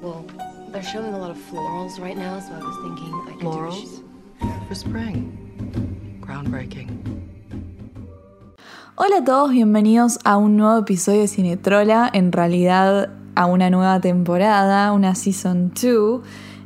Well, 0.00 0.24
they're 0.72 0.82
showing 0.82 1.12
a 1.12 1.18
lot 1.18 1.30
of 1.30 1.36
florals 1.36 2.00
right 2.00 2.16
now, 2.16 2.40
so 2.40 2.54
I 2.54 2.58
was 2.58 2.76
thinking 2.82 3.12
I 3.12 3.32
could 3.32 3.40
do 3.40 3.46
Florals? 3.46 3.80
shoot. 3.82 4.04
For 4.68 4.74
spring. 4.74 5.36
Groundbreaking. 6.22 6.88
Hola 8.96 9.18
a 9.18 9.24
todos, 9.24 9.50
bienvenidos 9.50 10.18
a 10.24 10.38
un 10.38 10.56
nuevo 10.56 10.78
episodio 10.78 11.20
de 11.20 11.28
Cinetrola, 11.28 12.10
en 12.14 12.32
realidad 12.32 13.10
a 13.34 13.44
una 13.44 13.68
nueva 13.68 14.00
temporada, 14.00 14.90
una 14.92 15.14
Season 15.14 15.70
2. 15.74 16.22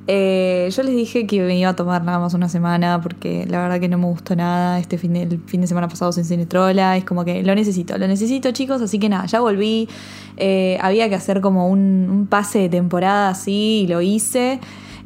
Eh, 0.06 0.68
yo 0.70 0.82
les 0.82 0.94
dije 0.94 1.26
que 1.26 1.40
me 1.40 1.58
iba 1.58 1.70
a 1.70 1.76
tomar 1.76 2.04
nada 2.04 2.18
más 2.18 2.34
una 2.34 2.50
semana 2.50 3.00
porque 3.00 3.46
la 3.48 3.62
verdad 3.62 3.80
que 3.80 3.88
no 3.88 3.96
me 3.96 4.04
gustó 4.04 4.36
nada 4.36 4.78
este 4.78 4.98
fin 4.98 5.14
de, 5.14 5.22
el 5.22 5.40
fin 5.46 5.62
de 5.62 5.66
semana 5.66 5.88
pasado 5.88 6.12
sin 6.12 6.24
Cinetrola, 6.24 6.98
es 6.98 7.04
como 7.04 7.24
que 7.24 7.42
lo 7.42 7.54
necesito, 7.54 7.96
lo 7.96 8.06
necesito 8.06 8.50
chicos, 8.52 8.82
así 8.82 8.98
que 8.98 9.08
nada, 9.08 9.26
ya 9.26 9.40
volví, 9.40 9.88
Eh, 10.36 10.78
había 10.82 11.08
que 11.08 11.14
hacer 11.14 11.40
como 11.40 11.68
un, 11.68 12.26
pase 12.28 12.58
de 12.58 12.68
temporada 12.68 13.28
así 13.30 13.82
y 13.84 13.86
lo 13.86 14.00
hice. 14.00 14.58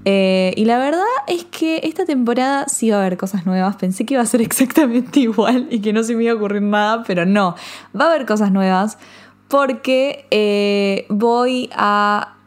Eh, 0.04 0.54
y 0.56 0.64
la 0.64 0.78
verdad 0.78 1.02
es 1.26 1.44
que 1.44 1.80
esta 1.84 2.06
temporada 2.06 2.66
sí 2.68 2.86
iba 2.86 2.96
a 2.96 3.00
haber 3.00 3.18
cosas 3.18 3.44
nuevas. 3.44 3.76
Pensé 3.76 4.06
que 4.06 4.14
iba 4.14 4.22
a 4.22 4.26
ser 4.26 4.40
exactamente 4.48 5.20
igual 5.20 5.68
y 5.70 5.80
que 5.80 5.92
no 5.92 6.02
se 6.02 6.16
me 6.16 6.24
iba 6.24 6.32
a 6.32 6.36
ocurrir 6.36 6.62
nada, 6.62 7.04
pero 7.06 7.26
no. 7.26 7.54
Va 7.98 8.06
a 8.06 8.08
haber 8.14 8.24
cosas 8.26 8.50
nuevas 8.52 8.98
porque 9.48 11.06
voy 11.10 11.68
a 11.74 12.37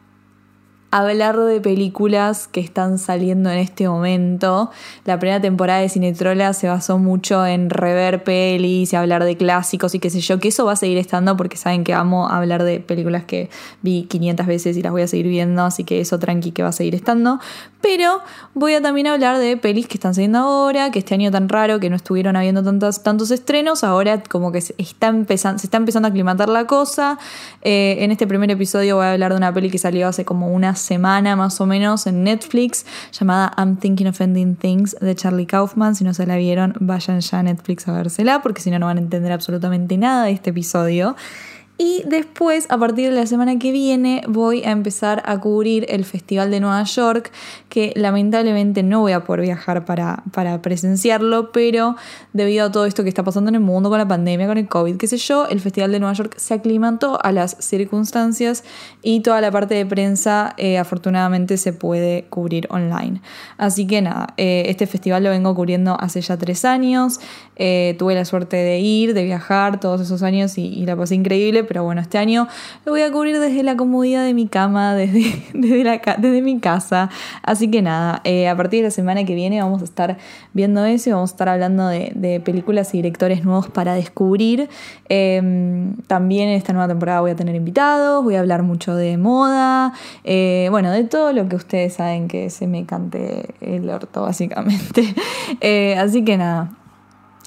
hablar 0.92 1.40
de 1.40 1.58
películas 1.58 2.48
que 2.48 2.60
están 2.60 2.98
saliendo 2.98 3.50
en 3.50 3.56
este 3.58 3.88
momento. 3.88 4.70
La 5.06 5.18
primera 5.18 5.40
temporada 5.40 5.80
de 5.80 5.88
Cinetrola 5.88 6.52
se 6.52 6.68
basó 6.68 6.98
mucho 6.98 7.46
en 7.46 7.70
rever 7.70 8.24
pelis 8.24 8.92
y 8.92 8.96
hablar 8.96 9.24
de 9.24 9.38
clásicos 9.38 9.94
y 9.94 10.00
qué 10.00 10.10
sé 10.10 10.20
yo, 10.20 10.38
que 10.38 10.48
eso 10.48 10.66
va 10.66 10.72
a 10.72 10.76
seguir 10.76 10.98
estando 10.98 11.34
porque 11.34 11.56
saben 11.56 11.82
que 11.82 11.94
amo 11.94 12.28
hablar 12.28 12.62
de 12.62 12.78
películas 12.80 13.24
que 13.24 13.48
vi 13.80 14.02
500 14.02 14.46
veces 14.46 14.76
y 14.76 14.82
las 14.82 14.92
voy 14.92 15.00
a 15.00 15.08
seguir 15.08 15.28
viendo, 15.28 15.62
así 15.62 15.82
que 15.82 15.98
eso 15.98 16.18
tranqui 16.18 16.52
que 16.52 16.62
va 16.62 16.68
a 16.68 16.72
seguir 16.72 16.94
estando. 16.94 17.40
Pero 17.80 18.20
voy 18.52 18.74
a 18.74 18.82
también 18.82 19.06
hablar 19.06 19.38
de 19.38 19.56
pelis 19.56 19.88
que 19.88 19.94
están 19.94 20.14
saliendo 20.14 20.38
ahora, 20.38 20.90
que 20.90 20.98
este 20.98 21.14
año 21.14 21.30
tan 21.30 21.48
raro 21.48 21.80
que 21.80 21.88
no 21.88 21.96
estuvieron 21.96 22.36
habiendo 22.36 22.62
tantos, 22.62 23.30
estrenos, 23.30 23.82
ahora 23.82 24.22
como 24.22 24.52
que 24.52 24.60
se 24.60 24.74
está, 24.76 25.08
empezando, 25.08 25.58
se 25.58 25.66
está 25.66 25.78
empezando 25.78 26.06
a 26.06 26.10
aclimatar 26.10 26.50
la 26.50 26.66
cosa. 26.66 27.18
Eh, 27.62 27.96
en 28.00 28.12
este 28.12 28.26
primer 28.26 28.50
episodio 28.50 28.96
voy 28.96 29.06
a 29.06 29.12
hablar 29.12 29.32
de 29.32 29.38
una 29.38 29.52
peli 29.54 29.70
que 29.70 29.78
salió 29.78 30.06
hace 30.06 30.24
como 30.26 30.48
una 30.48 30.76
semana 30.82 31.36
más 31.36 31.60
o 31.60 31.66
menos 31.66 32.06
en 32.06 32.24
Netflix, 32.24 32.84
llamada 33.18 33.52
I'm 33.56 33.76
Thinking 33.76 34.08
of 34.08 34.20
Ending 34.20 34.56
Things 34.56 34.96
de 35.00 35.14
Charlie 35.14 35.46
Kaufman. 35.46 35.94
Si 35.94 36.04
no 36.04 36.12
se 36.12 36.26
la 36.26 36.36
vieron, 36.36 36.74
vayan 36.80 37.20
ya 37.20 37.38
a 37.38 37.42
Netflix 37.42 37.88
a 37.88 37.92
vérsela, 37.92 38.42
porque 38.42 38.60
si 38.60 38.70
no, 38.70 38.78
no 38.78 38.86
van 38.86 38.98
a 38.98 39.00
entender 39.00 39.32
absolutamente 39.32 39.96
nada 39.96 40.24
de 40.24 40.32
este 40.32 40.50
episodio. 40.50 41.16
Y 41.84 42.04
después, 42.06 42.66
a 42.68 42.78
partir 42.78 43.10
de 43.10 43.16
la 43.16 43.26
semana 43.26 43.58
que 43.58 43.72
viene, 43.72 44.22
voy 44.28 44.62
a 44.62 44.70
empezar 44.70 45.20
a 45.26 45.40
cubrir 45.40 45.84
el 45.88 46.04
Festival 46.04 46.48
de 46.52 46.60
Nueva 46.60 46.84
York, 46.84 47.32
que 47.68 47.92
lamentablemente 47.96 48.84
no 48.84 49.00
voy 49.00 49.10
a 49.10 49.24
poder 49.24 49.40
viajar 49.40 49.84
para, 49.84 50.22
para 50.30 50.62
presenciarlo, 50.62 51.50
pero 51.50 51.96
debido 52.32 52.66
a 52.66 52.70
todo 52.70 52.86
esto 52.86 53.02
que 53.02 53.08
está 53.08 53.24
pasando 53.24 53.48
en 53.48 53.56
el 53.56 53.62
mundo 53.62 53.90
con 53.90 53.98
la 53.98 54.06
pandemia, 54.06 54.46
con 54.46 54.58
el 54.58 54.68
COVID, 54.68 54.96
qué 54.96 55.08
sé 55.08 55.16
yo, 55.16 55.48
el 55.48 55.58
Festival 55.58 55.90
de 55.90 55.98
Nueva 55.98 56.14
York 56.14 56.34
se 56.36 56.54
aclimató 56.54 57.18
a 57.20 57.32
las 57.32 57.56
circunstancias 57.58 58.62
y 59.02 59.18
toda 59.18 59.40
la 59.40 59.50
parte 59.50 59.74
de 59.74 59.84
prensa 59.84 60.54
eh, 60.58 60.78
afortunadamente 60.78 61.56
se 61.56 61.72
puede 61.72 62.26
cubrir 62.30 62.68
online. 62.70 63.22
Así 63.56 63.88
que 63.88 64.02
nada, 64.02 64.34
eh, 64.36 64.66
este 64.66 64.86
festival 64.86 65.24
lo 65.24 65.30
vengo 65.30 65.52
cubriendo 65.56 65.96
hace 65.98 66.20
ya 66.20 66.36
tres 66.36 66.64
años, 66.64 67.18
eh, 67.56 67.96
tuve 67.98 68.14
la 68.14 68.24
suerte 68.24 68.56
de 68.56 68.78
ir, 68.78 69.14
de 69.14 69.24
viajar 69.24 69.80
todos 69.80 70.00
esos 70.00 70.22
años 70.22 70.58
y, 70.58 70.66
y 70.66 70.86
la 70.86 70.94
pasé 70.94 71.16
increíble, 71.16 71.64
pero 71.72 71.84
bueno, 71.84 72.02
este 72.02 72.18
año 72.18 72.48
lo 72.84 72.92
voy 72.92 73.00
a 73.00 73.10
cubrir 73.10 73.38
desde 73.40 73.62
la 73.62 73.78
comodidad 73.78 74.26
de 74.26 74.34
mi 74.34 74.46
cama, 74.46 74.94
desde, 74.94 75.42
desde, 75.54 76.42
mi 76.42 76.60
casa. 76.60 77.08
Así 77.42 77.70
que 77.70 77.80
nada, 77.80 78.20
eh, 78.24 78.46
a 78.46 78.54
partir 78.54 78.80
de 78.80 78.88
la 78.88 78.90
semana 78.90 79.24
que 79.24 79.34
viene 79.34 79.62
vamos 79.62 79.80
a 79.80 79.84
estar 79.84 80.18
viendo 80.52 80.84
eso 80.84 81.08
y 81.08 81.12
vamos 81.14 81.30
a 81.30 81.32
estar 81.32 81.48
hablando 81.48 81.88
de, 81.88 82.42
películas 82.44 82.92
y 82.92 82.98
directores 82.98 83.42
nuevos 83.42 83.68
para 83.68 83.94
descubrir. 83.94 84.68
Eh, 85.08 85.94
también 86.08 86.50
en 86.50 86.56
esta 86.56 86.74
nueva 86.74 86.88
temporada 86.88 87.22
voy 87.22 87.30
a 87.30 87.36
tener 87.36 87.54
invitados, 87.54 88.22
voy 88.22 88.34
a 88.34 88.40
hablar 88.40 88.62
mucho 88.62 88.94
de 88.94 89.16
moda, 89.16 89.94
eh, 90.24 90.68
bueno, 90.70 90.90
de 90.90 91.04
todo 91.04 91.32
lo 91.32 91.48
que 91.48 91.56
ustedes 91.56 91.94
saben 91.94 92.28
que 92.28 92.50
se 92.50 92.66
me 92.66 92.84
cante 92.84 93.54
el 93.62 93.88
orto, 93.88 94.20
básicamente. 94.20 95.14
Eh, 95.60 95.96
así 95.98 96.24
que 96.24 96.36
nada. 96.36 96.81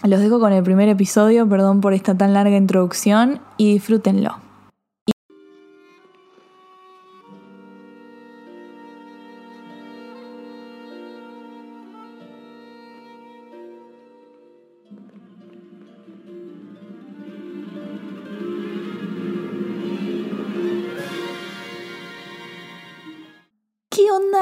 Los 0.04 0.20
dejo 0.20 0.40
con 0.40 0.54
el 0.54 0.64
primer 0.64 0.90
episodio, 0.90 1.48
perdón 1.48 1.82
por 1.82 1.94
esta 1.94 2.16
tan 2.16 2.34
larga 2.34 2.58
introducción 2.58 3.40
y 3.58 3.74
disfrútenlo. 3.74 4.45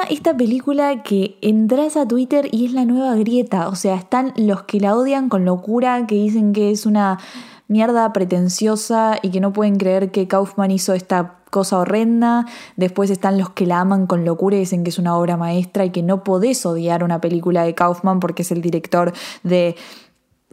Esta 0.09 0.36
película 0.36 1.03
que 1.03 1.38
entras 1.41 1.97
a 1.97 2.08
Twitter 2.08 2.47
y 2.52 2.66
es 2.66 2.74
la 2.74 2.86
nueva 2.86 3.16
grieta? 3.16 3.68
O 3.69 3.75
sea, 3.75 3.96
están 3.96 4.34
los 4.38 4.64
que 4.64 4.80
la 4.80 4.96
odian 4.96 5.30
con 5.30 5.46
locura, 5.46 6.06
que 6.08 6.16
dicen 6.16 6.53
que 6.53 6.72
es 6.72 6.86
una 6.86 7.19
mierda 7.68 8.12
pretenciosa 8.14 9.18
y 9.22 9.31
que 9.31 9.40
no 9.40 9.53
pueden 9.53 9.78
creer 9.78 10.12
que 10.12 10.28
Kaufman 10.28 10.72
hizo 10.72 10.94
esta 10.94 11.40
cosa 11.50 11.78
horrenda. 11.78 12.46
Después 12.75 13.09
están 13.09 13.38
los 13.38 13.52
que 13.52 13.66
la 13.66 13.80
aman 13.80 14.08
con 14.08 14.25
locura 14.25 14.56
y 14.56 14.59
dicen 14.59 14.84
que 14.84 14.90
es 14.90 15.00
una 15.00 15.16
obra 15.16 15.38
maestra 15.38 15.86
y 15.86 15.91
que 15.91 16.02
no 16.02 16.24
podés 16.24 16.66
odiar 16.66 17.03
una 17.03 17.22
película 17.22 17.64
de 17.64 17.75
Kaufman 17.75 18.20
porque 18.20 18.41
es 18.41 18.52
el 18.52 18.62
director 18.62 19.14
de 19.44 19.75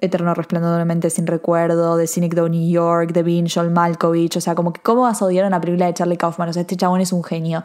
Eterno 0.00 0.34
Resplandor 0.34 0.78
de 0.78 0.84
mente 0.84 1.10
sin 1.10 1.26
recuerdo, 1.26 1.96
de 1.96 2.06
Cynic 2.06 2.34
Dog 2.34 2.50
New 2.50 2.70
York, 2.70 3.12
de 3.12 3.22
Bean 3.22 3.46
Joel 3.48 3.70
Malkovich, 3.70 4.36
o 4.36 4.40
sea, 4.40 4.54
como 4.54 4.72
que 4.72 4.80
cómo 4.80 5.02
vas 5.02 5.22
a 5.22 5.24
odiar 5.24 5.46
una 5.46 5.60
película 5.60 5.86
de 5.86 5.94
Charlie 5.94 6.16
Kaufman, 6.16 6.48
o 6.48 6.52
sea, 6.52 6.62
este 6.62 6.76
chabón 6.76 7.00
es 7.00 7.12
un 7.12 7.24
genio. 7.24 7.62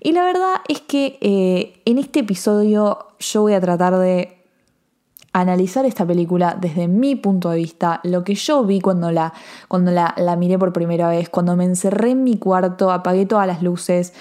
Y 0.00 0.12
la 0.12 0.24
verdad 0.24 0.54
es 0.68 0.80
que 0.80 1.18
eh, 1.20 1.82
en 1.84 1.98
este 1.98 2.20
episodio 2.20 3.08
yo 3.18 3.42
voy 3.42 3.54
a 3.54 3.60
tratar 3.60 3.96
de 3.96 4.36
analizar 5.32 5.84
esta 5.84 6.06
película 6.06 6.56
desde 6.58 6.88
mi 6.88 7.14
punto 7.14 7.50
de 7.50 7.58
vista, 7.58 8.00
lo 8.04 8.24
que 8.24 8.34
yo 8.34 8.64
vi 8.64 8.80
cuando 8.80 9.10
la, 9.12 9.34
cuando 9.68 9.90
la, 9.90 10.14
la 10.16 10.34
miré 10.36 10.58
por 10.58 10.72
primera 10.72 11.08
vez, 11.08 11.28
cuando 11.28 11.56
me 11.56 11.64
encerré 11.64 12.12
en 12.12 12.24
mi 12.24 12.38
cuarto, 12.38 12.90
apagué 12.90 13.26
todas 13.26 13.46
las 13.46 13.62
luces 13.62 14.14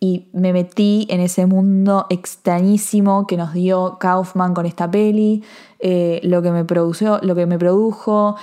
y 0.00 0.28
me 0.32 0.52
metí 0.52 1.06
en 1.10 1.20
ese 1.20 1.46
mundo 1.46 2.06
extrañísimo 2.08 3.26
que 3.26 3.36
nos 3.36 3.52
dio 3.52 3.98
Kaufman 3.98 4.54
con 4.54 4.64
esta 4.66 4.90
peli, 4.90 5.42
eh, 5.80 6.20
lo, 6.22 6.40
que 6.40 6.52
me 6.52 6.64
produjo, 6.64 7.18
lo 7.22 7.34
que 7.34 7.46
me 7.46 7.58
produjo, 7.58 8.36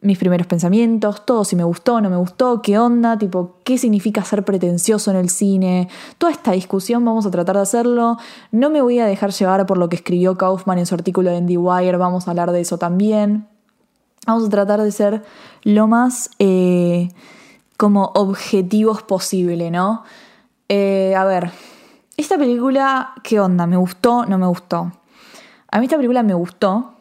mis 0.00 0.18
primeros 0.18 0.46
pensamientos, 0.46 1.24
todo, 1.24 1.44
si 1.44 1.54
me 1.54 1.64
gustó, 1.64 2.00
no 2.00 2.10
me 2.10 2.16
gustó, 2.16 2.60
qué 2.60 2.78
onda, 2.78 3.18
tipo, 3.18 3.56
qué 3.62 3.78
significa 3.78 4.24
ser 4.24 4.44
pretencioso 4.44 5.10
en 5.10 5.16
el 5.16 5.30
cine. 5.30 5.88
Toda 6.18 6.32
esta 6.32 6.52
discusión 6.52 7.04
vamos 7.04 7.24
a 7.24 7.30
tratar 7.30 7.56
de 7.56 7.62
hacerlo. 7.62 8.16
No 8.50 8.68
me 8.70 8.82
voy 8.82 8.98
a 8.98 9.06
dejar 9.06 9.30
llevar 9.30 9.64
por 9.66 9.78
lo 9.78 9.88
que 9.88 9.96
escribió 9.96 10.36
Kaufman 10.36 10.78
en 10.78 10.86
su 10.86 10.94
artículo 10.94 11.30
de 11.30 11.36
IndieWire, 11.36 11.98
vamos 11.98 12.26
a 12.26 12.32
hablar 12.32 12.50
de 12.50 12.62
eso 12.62 12.78
también. 12.78 13.46
Vamos 14.26 14.44
a 14.44 14.48
tratar 14.48 14.80
de 14.80 14.90
ser 14.90 15.22
lo 15.62 15.86
más 15.86 16.30
eh, 16.38 17.10
como 17.76 18.12
objetivos 18.14 19.02
posible, 19.02 19.70
¿no? 19.70 20.04
Eh, 20.74 21.14
a 21.14 21.26
ver, 21.26 21.50
esta 22.16 22.38
película, 22.38 23.12
¿qué 23.22 23.38
onda? 23.38 23.66
¿Me 23.66 23.76
gustó? 23.76 24.24
¿No 24.24 24.38
me 24.38 24.46
gustó? 24.46 24.90
A 25.70 25.78
mí 25.78 25.84
esta 25.84 25.96
película 25.96 26.22
me 26.22 26.32
gustó, 26.32 26.94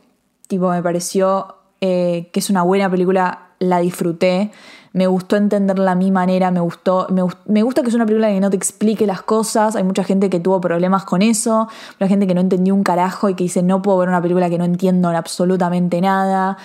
tipo, 0.50 0.70
me 0.70 0.84
pareció 0.84 1.56
eh, 1.80 2.30
que 2.34 2.42
es 2.42 2.50
una 2.50 2.64
buena 2.64 2.92
película, 2.92 3.52
la 3.59 3.80
disfruté, 3.80 4.52
me 4.92 5.08
gustó 5.08 5.38
entenderla 5.38 5.92
a 5.92 5.96
mi 5.96 6.12
manera, 6.12 6.52
me 6.52 6.59
gustó, 6.59 7.08
me, 7.12 7.24
me 7.46 7.64
gusta 7.64 7.82
que 7.82 7.88
es 7.88 7.96
una 7.96 8.06
película 8.06 8.28
que 8.28 8.41
no 8.41 8.50
te 8.50 8.58
explique 8.58 9.08
las 9.08 9.22
cosas, 9.22 9.78
hay 9.78 9.84
mucha 9.84 10.03
gente 10.03 10.29
que 10.29 10.41
tuvo 10.41 10.59
problemas 10.59 11.06
con 11.06 11.22
eso, 11.22 11.70
mucha 11.97 12.09
gente 12.09 12.28
que 12.28 12.34
no 12.34 12.41
entendió 12.41 12.76
un 12.76 12.84
carajo 12.84 13.29
y 13.29 13.35
que 13.35 13.46
dice 13.46 13.64
no 13.64 13.82
puedo 13.82 14.00
ver 14.00 14.09
una 14.09 14.22
película 14.22 14.50
que 14.50 14.58
no 14.58 14.66
entiendo 14.66 15.08
absolutamente 15.08 16.02
nada. 16.02 16.58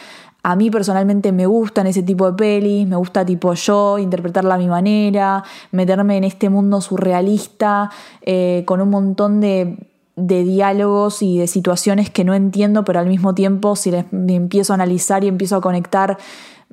A 0.48 0.54
mí 0.54 0.70
personalmente 0.70 1.32
me 1.32 1.44
gustan 1.46 1.88
ese 1.88 2.04
tipo 2.04 2.30
de 2.30 2.36
pelis, 2.36 2.86
me 2.86 2.94
gusta 2.94 3.26
tipo 3.26 3.52
yo, 3.54 3.98
interpretarla 3.98 4.54
a 4.54 4.58
mi 4.58 4.68
manera, 4.68 5.42
meterme 5.72 6.18
en 6.18 6.22
este 6.22 6.50
mundo 6.50 6.80
surrealista, 6.80 7.90
eh, 8.22 8.62
con 8.64 8.80
un 8.80 8.90
montón 8.90 9.40
de, 9.40 9.76
de 10.14 10.44
diálogos 10.44 11.20
y 11.20 11.38
de 11.38 11.48
situaciones 11.48 12.10
que 12.10 12.22
no 12.22 12.32
entiendo, 12.32 12.84
pero 12.84 13.00
al 13.00 13.08
mismo 13.08 13.34
tiempo 13.34 13.74
si 13.74 13.90
les, 13.90 14.04
empiezo 14.12 14.72
a 14.72 14.74
analizar 14.74 15.24
y 15.24 15.26
empiezo 15.26 15.56
a 15.56 15.60
conectar, 15.60 16.16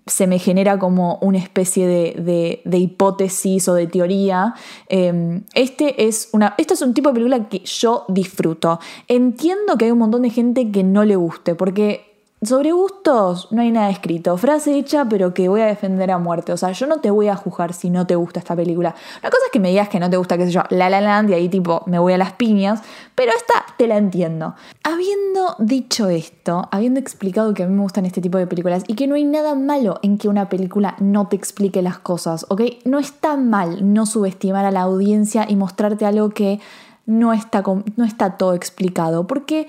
se 0.05 0.27
me 0.27 0.37
genera 0.37 0.77
como 0.77 1.17
una 1.23 1.39
especie 1.39 1.87
de, 1.87 2.61
de- 2.65 2.77
hipótesis 2.77 3.67
o 3.69 3.73
de 3.73 3.87
teoría. 3.87 4.53
Eh, 4.87 5.41
este 5.55 6.05
es 6.05 6.29
una, 6.33 6.53
este 6.59 6.75
es 6.75 6.81
un 6.83 6.93
tipo 6.93 7.09
de 7.09 7.13
película 7.15 7.49
que 7.49 7.61
yo 7.65 8.05
disfruto. 8.07 8.79
Entiendo 9.07 9.77
que 9.79 9.85
hay 9.85 9.91
un 9.91 9.97
montón 9.97 10.21
de 10.21 10.29
gente 10.29 10.69
que 10.69 10.83
no 10.83 11.05
le 11.05 11.15
guste, 11.15 11.55
porque 11.55 12.12
sobre 12.45 12.71
gustos 12.71 13.47
no 13.51 13.61
hay 13.61 13.71
nada 13.71 13.89
escrito. 13.89 14.37
Frase 14.37 14.77
hecha, 14.77 15.05
pero 15.05 15.33
que 15.33 15.49
voy 15.49 15.61
a 15.61 15.65
defender 15.65 16.11
a 16.11 16.17
muerte. 16.17 16.51
O 16.51 16.57
sea, 16.57 16.71
yo 16.71 16.87
no 16.87 16.99
te 16.99 17.11
voy 17.11 17.27
a 17.27 17.35
juzgar 17.35 17.73
si 17.73 17.89
no 17.89 18.07
te 18.07 18.15
gusta 18.15 18.39
esta 18.39 18.55
película. 18.55 18.95
Una 19.21 19.29
cosa 19.29 19.43
es 19.45 19.51
que 19.51 19.59
me 19.59 19.69
digas 19.69 19.89
que 19.89 19.99
no 19.99 20.09
te 20.09 20.17
gusta, 20.17 20.37
qué 20.37 20.45
sé 20.45 20.51
yo, 20.51 20.61
La 20.69 20.89
La 20.89 21.01
Land, 21.01 21.29
y 21.29 21.33
ahí 21.33 21.49
tipo 21.49 21.83
me 21.85 21.99
voy 21.99 22.13
a 22.13 22.17
las 22.17 22.33
piñas. 22.33 22.81
Pero 23.15 23.31
esta 23.35 23.65
te 23.77 23.87
la 23.87 23.97
entiendo. 23.97 24.55
Habiendo 24.83 25.55
dicho 25.59 26.09
esto, 26.09 26.67
habiendo 26.71 26.99
explicado 26.99 27.53
que 27.53 27.63
a 27.63 27.67
mí 27.67 27.73
me 27.73 27.81
gustan 27.81 28.05
este 28.05 28.21
tipo 28.21 28.37
de 28.37 28.47
películas 28.47 28.83
y 28.87 28.95
que 28.95 29.07
no 29.07 29.15
hay 29.15 29.25
nada 29.25 29.55
malo 29.55 29.99
en 30.01 30.17
que 30.17 30.27
una 30.27 30.49
película 30.49 30.95
no 30.99 31.27
te 31.27 31.35
explique 31.35 31.81
las 31.81 31.99
cosas, 31.99 32.45
¿ok? 32.49 32.61
No 32.85 32.99
está 32.99 33.37
mal 33.37 33.93
no 33.93 34.05
subestimar 34.05 34.65
a 34.65 34.71
la 34.71 34.81
audiencia 34.81 35.45
y 35.47 35.55
mostrarte 35.55 36.05
algo 36.05 36.29
que 36.29 36.59
no 37.05 37.33
está, 37.33 37.63
no 37.95 38.05
está 38.05 38.37
todo 38.37 38.53
explicado. 38.53 39.27
Porque 39.27 39.67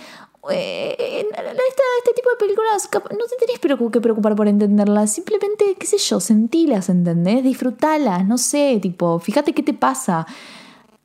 este, 0.50 2.12
tipo 2.14 2.30
de 2.30 2.36
películas 2.38 2.88
no 2.92 3.26
te 3.26 3.46
tenés 3.46 3.58
que 3.90 4.00
preocupar 4.00 4.34
por 4.36 4.48
entenderlas, 4.48 5.12
simplemente, 5.12 5.76
qué 5.78 5.86
sé 5.86 5.98
yo, 5.98 6.20
sentilas, 6.20 6.88
¿entendés? 6.88 7.42
Disfrutalas, 7.42 8.26
no 8.26 8.38
sé, 8.38 8.78
tipo, 8.80 9.18
fíjate 9.18 9.52
qué 9.52 9.62
te 9.62 9.74
pasa. 9.74 10.26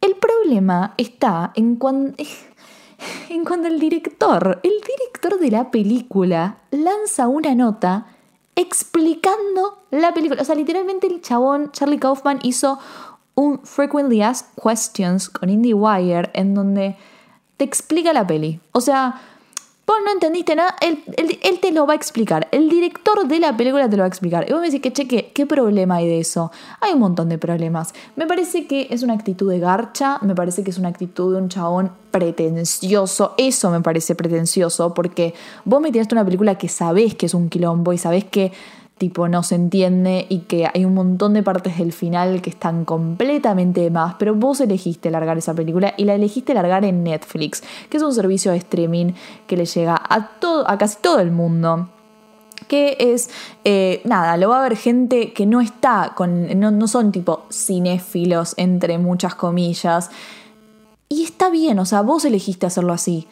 El 0.02 0.16
problema 0.16 0.94
está 0.98 1.52
en 1.56 1.76
cuando, 1.76 2.16
en 3.30 3.46
cuando 3.46 3.68
el 3.68 3.80
director, 3.80 4.60
el 4.64 4.74
director 4.82 5.40
de 5.40 5.52
la 5.52 5.72
película, 5.72 6.60
lanza 6.72 7.28
una 7.28 7.56
nota 7.56 8.08
explicando 8.56 9.84
la 9.92 10.14
película. 10.14 10.42
O 10.42 10.46
sea, 10.46 10.56
literalmente 10.56 11.08
el 11.08 11.22
chabón, 11.22 11.72
Charlie 11.72 12.00
Kaufman, 12.00 12.40
hizo 12.44 12.80
un 13.36 13.60
Frequently 13.64 14.22
Asked 14.22 14.62
Questions 14.62 15.30
con 15.30 15.50
IndieWire 15.50 16.30
en 16.34 16.54
donde 16.54 16.98
te 17.56 17.64
explica 17.64 18.12
la 18.14 18.28
peli. 18.28 18.60
O 18.74 18.82
sea, 18.82 19.22
vos 19.90 19.98
no 20.06 20.12
entendiste 20.12 20.56
nada, 20.56 20.76
él, 20.82 21.60
te 21.60 21.72
lo 21.72 21.88
va 21.88 21.94
a 21.94 21.96
explicar. 21.96 22.48
El 22.52 22.70
director 22.70 23.28
de 23.28 23.40
la 23.40 23.58
película 23.58 23.90
te 23.90 23.98
lo 23.98 24.02
va 24.02 24.06
a 24.06 24.08
explicar. 24.08 24.46
Y 24.48 24.52
vos 24.52 24.62
me 24.62 24.68
decís 24.68 24.82
que, 24.82 24.94
cheque, 24.94 25.32
¿qué 25.34 25.48
problema 25.48 25.96
hay 25.96 26.08
de 26.08 26.20
eso? 26.20 26.52
Hay 26.80 26.94
un 26.94 27.00
montón 27.00 27.28
de 27.28 27.40
problemas. 27.40 27.96
Me 28.16 28.28
parece 28.28 28.68
que 28.68 28.86
es 28.92 29.02
una 29.02 29.16
actitud 29.16 29.50
de 29.50 29.58
garcha, 29.58 30.20
me 30.22 30.36
parece 30.36 30.64
que 30.64 30.70
es 30.70 30.78
una 30.78 30.90
actitud 30.90 31.34
de 31.34 31.42
un 31.42 31.50
chabón 31.50 31.92
pretencioso. 32.12 33.34
Eso 33.40 33.72
me 33.72 33.82
parece 33.82 34.14
pretencioso 34.14 34.94
porque 34.94 35.34
vos 35.66 35.82
me 35.82 35.92
tiraste 35.92 36.14
una 36.14 36.24
película 36.24 36.56
que 36.56 36.70
sabés 36.70 37.16
que 37.16 37.26
es 37.26 37.34
un 37.34 37.50
quilombo 37.50 37.92
y 37.92 37.98
sabés 37.98 38.26
que 38.26 38.52
tipo 39.00 39.28
no 39.28 39.42
se 39.42 39.56
entiende 39.56 40.28
y 40.30 40.42
que 40.42 40.70
hay 40.72 40.86
un 40.86 40.94
montón 40.94 41.34
de 41.34 41.42
partes 41.42 41.80
del 41.80 41.94
final 41.94 42.44
que 42.44 42.52
están 42.52 42.86
completamente 42.86 43.90
más, 43.90 44.16
pero 44.20 44.36
vos 44.36 44.62
elegiste 44.62 45.10
largar 45.10 45.40
esa 45.40 45.56
película 45.56 45.96
y 45.98 46.04
la 46.04 46.14
elegiste 46.14 46.54
largar 46.54 46.86
en 46.86 47.04
Netflix, 47.04 47.64
que 47.90 47.98
es 47.98 48.04
un 48.04 48.14
servicio 48.14 48.52
de 48.52 48.58
streaming 48.58 49.14
que 49.48 49.58
le 49.58 49.66
llega 49.66 50.00
a, 50.08 50.28
todo, 50.40 50.70
a 50.70 50.78
casi 50.78 50.98
todo 51.02 51.20
el 51.20 51.32
mundo 51.32 51.90
que 52.68 52.98
es, 53.00 53.30
eh, 53.64 54.02
nada, 54.04 54.38
lo 54.38 54.50
va 54.50 54.60
a 54.60 54.70
ver 54.70 54.78
gente 54.78 55.34
que 55.34 55.46
no 55.46 55.62
está 55.62 56.12
con, 56.16 56.60
no, 56.60 56.70
no 56.70 56.88
son 56.88 57.12
tipo 57.12 57.46
cinéfilos, 57.52 58.54
entre 58.58 58.98
muchas 58.98 59.34
comillas. 59.34 60.12
Y 61.08 61.24
está 61.24 61.50
bien, 61.50 61.80
o 61.80 61.86
sea, 61.86 62.02
vos 62.02 62.26
elegiste 62.26 62.68
hacerlo 62.68 62.94
así 62.94 63.28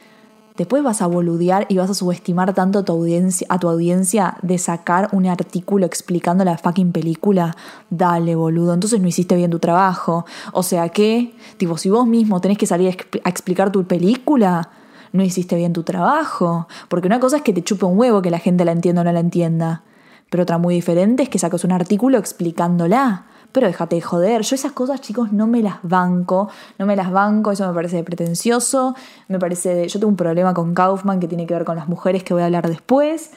después 0.58 0.84
vas 0.84 1.02
a 1.02 1.08
boludear 1.08 1.68
y 1.70 1.78
vas 1.78 1.90
a 1.90 1.94
subestimar 1.94 2.54
tanto 2.54 2.80
a 2.80 2.84
tu 2.84 2.92
audiencia, 2.92 3.48
a 3.50 3.60
tu 3.60 3.70
audiencia 3.70 4.38
de 4.42 4.58
sacar 4.58 5.10
un 5.12 5.28
artículo 5.28 5.86
explicando 5.86 6.44
la 6.44 6.58
fucking 6.58 6.92
película. 6.92 7.56
Dale, 7.90 8.36
boludo, 8.36 8.74
entonces 8.74 9.00
no 9.00 9.08
hiciste 9.08 9.36
bien 9.36 9.52
tu 9.52 9.60
trabajo. 9.60 10.26
O 10.52 10.64
sea 10.64 10.90
que, 10.90 11.36
tipo, 11.58 11.78
si 11.78 11.90
vos 11.90 12.08
mismo 12.08 12.42
tenés 12.42 12.58
que 12.58 12.66
salir 12.66 12.98
a 13.24 13.30
explicar 13.30 13.72
tu 13.72 13.86
película, 13.86 14.70
no 15.14 15.24
hiciste 15.24 15.56
bien 15.56 15.74
tu 15.74 15.84
trabajo. 15.84 16.68
Porque 16.90 17.08
una 17.08 17.20
cosa 17.20 17.38
es 17.38 17.44
que 17.44 17.54
te 17.54 17.64
chupe 17.64 17.86
un 17.86 17.98
huevo 17.98 18.22
que 18.22 18.32
la 18.32 18.40
gente 18.40 18.66
la 18.66 18.72
entienda 18.72 19.02
o 19.02 19.06
no 19.06 19.12
la 19.12 19.20
entienda. 19.20 19.84
Pero 20.30 20.44
otra 20.44 20.58
muy 20.58 20.76
diferente 20.76 21.24
es 21.24 21.30
que 21.30 21.40
sacas 21.40 21.64
un 21.64 21.72
artículo 21.72 22.18
explicándola 22.18 23.28
pero 23.52 23.68
déjate 23.68 23.96
de 23.96 24.02
joder. 24.02 24.42
Yo 24.42 24.56
esas 24.56 24.72
cosas, 24.72 25.02
chicos, 25.02 25.32
no 25.32 25.48
me 25.48 25.62
las 25.62 25.78
banco, 25.84 26.50
no 26.78 26.86
me 26.86 26.96
las 26.96 27.12
banco, 27.12 27.52
eso 27.52 27.68
me 27.68 27.74
parece 27.74 28.04
pretencioso, 28.04 28.96
me 29.28 29.40
parece... 29.40 29.88
Yo 29.88 30.00
tengo 30.00 30.10
un 30.10 30.18
problema 30.18 30.54
con 30.54 30.74
Kaufman 30.74 31.20
que 31.20 31.28
tiene 31.28 31.48
que 31.48 31.54
ver 31.54 31.66
con 31.66 31.76
las 31.76 31.88
mujeres 31.88 32.24
que 32.24 32.34
voy 32.34 32.44
a 32.44 32.46
hablar 32.46 32.68
después. 32.70 33.32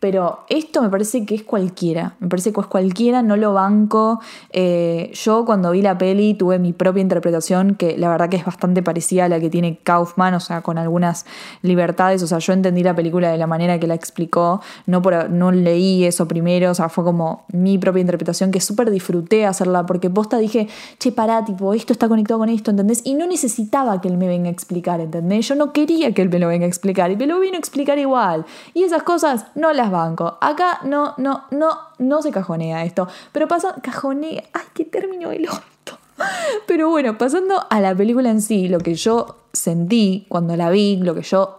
Pero 0.00 0.40
esto 0.48 0.80
me 0.80 0.88
parece 0.88 1.26
que 1.26 1.34
es 1.34 1.42
cualquiera, 1.42 2.14
me 2.20 2.28
parece 2.28 2.52
que 2.52 2.60
es 2.60 2.66
cualquiera, 2.66 3.22
no 3.22 3.36
lo 3.36 3.52
banco. 3.52 4.20
Eh, 4.50 5.10
yo 5.12 5.44
cuando 5.44 5.70
vi 5.72 5.82
la 5.82 5.98
peli 5.98 6.32
tuve 6.32 6.58
mi 6.58 6.72
propia 6.72 7.02
interpretación, 7.02 7.74
que 7.74 7.98
la 7.98 8.08
verdad 8.08 8.30
que 8.30 8.38
es 8.38 8.44
bastante 8.44 8.82
parecida 8.82 9.26
a 9.26 9.28
la 9.28 9.38
que 9.40 9.50
tiene 9.50 9.78
Kaufman, 9.82 10.32
o 10.32 10.40
sea, 10.40 10.62
con 10.62 10.78
algunas 10.78 11.26
libertades. 11.60 12.22
O 12.22 12.26
sea, 12.26 12.38
yo 12.38 12.54
entendí 12.54 12.82
la 12.82 12.94
película 12.94 13.30
de 13.30 13.36
la 13.36 13.46
manera 13.46 13.78
que 13.78 13.86
la 13.86 13.94
explicó, 13.94 14.62
no, 14.86 15.02
por, 15.02 15.28
no 15.28 15.52
leí 15.52 16.04
eso 16.04 16.26
primero, 16.26 16.70
o 16.70 16.74
sea, 16.74 16.88
fue 16.88 17.04
como 17.04 17.44
mi 17.52 17.76
propia 17.76 18.00
interpretación 18.00 18.50
que 18.50 18.60
súper 18.60 18.90
disfruté 18.90 19.44
hacerla, 19.44 19.84
porque 19.84 20.08
posta 20.08 20.38
dije, 20.38 20.68
che, 20.98 21.12
pará, 21.12 21.44
tipo, 21.44 21.74
esto 21.74 21.92
está 21.92 22.08
conectado 22.08 22.40
con 22.40 22.48
esto, 22.48 22.70
¿entendés? 22.70 23.02
Y 23.04 23.14
no 23.14 23.26
necesitaba 23.26 24.00
que 24.00 24.08
él 24.08 24.16
me 24.16 24.28
venga 24.28 24.48
a 24.48 24.52
explicar, 24.52 25.00
¿entendés? 25.00 25.46
Yo 25.48 25.56
no 25.56 25.72
quería 25.74 26.12
que 26.14 26.22
él 26.22 26.30
me 26.30 26.38
lo 26.38 26.48
venga 26.48 26.64
a 26.64 26.68
explicar, 26.68 27.10
y 27.10 27.16
me 27.16 27.26
lo 27.26 27.38
vino 27.38 27.56
a 27.56 27.58
explicar 27.58 27.98
igual. 27.98 28.46
Y 28.72 28.84
esas 28.84 29.02
cosas 29.02 29.44
no 29.54 29.72
las 29.72 29.89
banco. 29.90 30.38
Acá 30.40 30.80
no, 30.84 31.14
no, 31.18 31.44
no, 31.50 31.78
no 31.98 32.22
se 32.22 32.30
cajonea 32.30 32.84
esto. 32.84 33.08
Pero 33.32 33.48
pasa, 33.48 33.74
cajonea, 33.82 34.44
ay, 34.52 34.64
qué 34.74 34.84
término 34.84 35.30
el 35.30 35.48
orto. 35.48 35.98
Pero 36.66 36.88
bueno, 36.88 37.18
pasando 37.18 37.66
a 37.68 37.80
la 37.80 37.94
película 37.94 38.30
en 38.30 38.42
sí, 38.42 38.68
lo 38.68 38.78
que 38.78 38.94
yo 38.94 39.36
sentí 39.52 40.26
cuando 40.28 40.56
la 40.56 40.70
vi, 40.70 40.96
lo 40.96 41.14
que 41.14 41.22
yo 41.22 41.58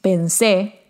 pensé, 0.00 0.80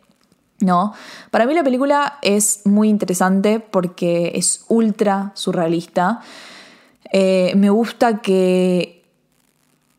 ¿no? 0.60 0.94
Para 1.30 1.46
mí 1.46 1.54
la 1.54 1.64
película 1.64 2.18
es 2.22 2.62
muy 2.64 2.88
interesante 2.88 3.60
porque 3.60 4.32
es 4.34 4.64
ultra 4.68 5.32
surrealista. 5.34 6.20
Eh, 7.12 7.52
me 7.56 7.70
gusta 7.70 8.22
que, 8.22 9.04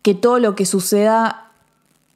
que 0.01 0.15
todo 0.15 0.39
lo 0.39 0.55
que 0.55 0.65
suceda 0.65 1.51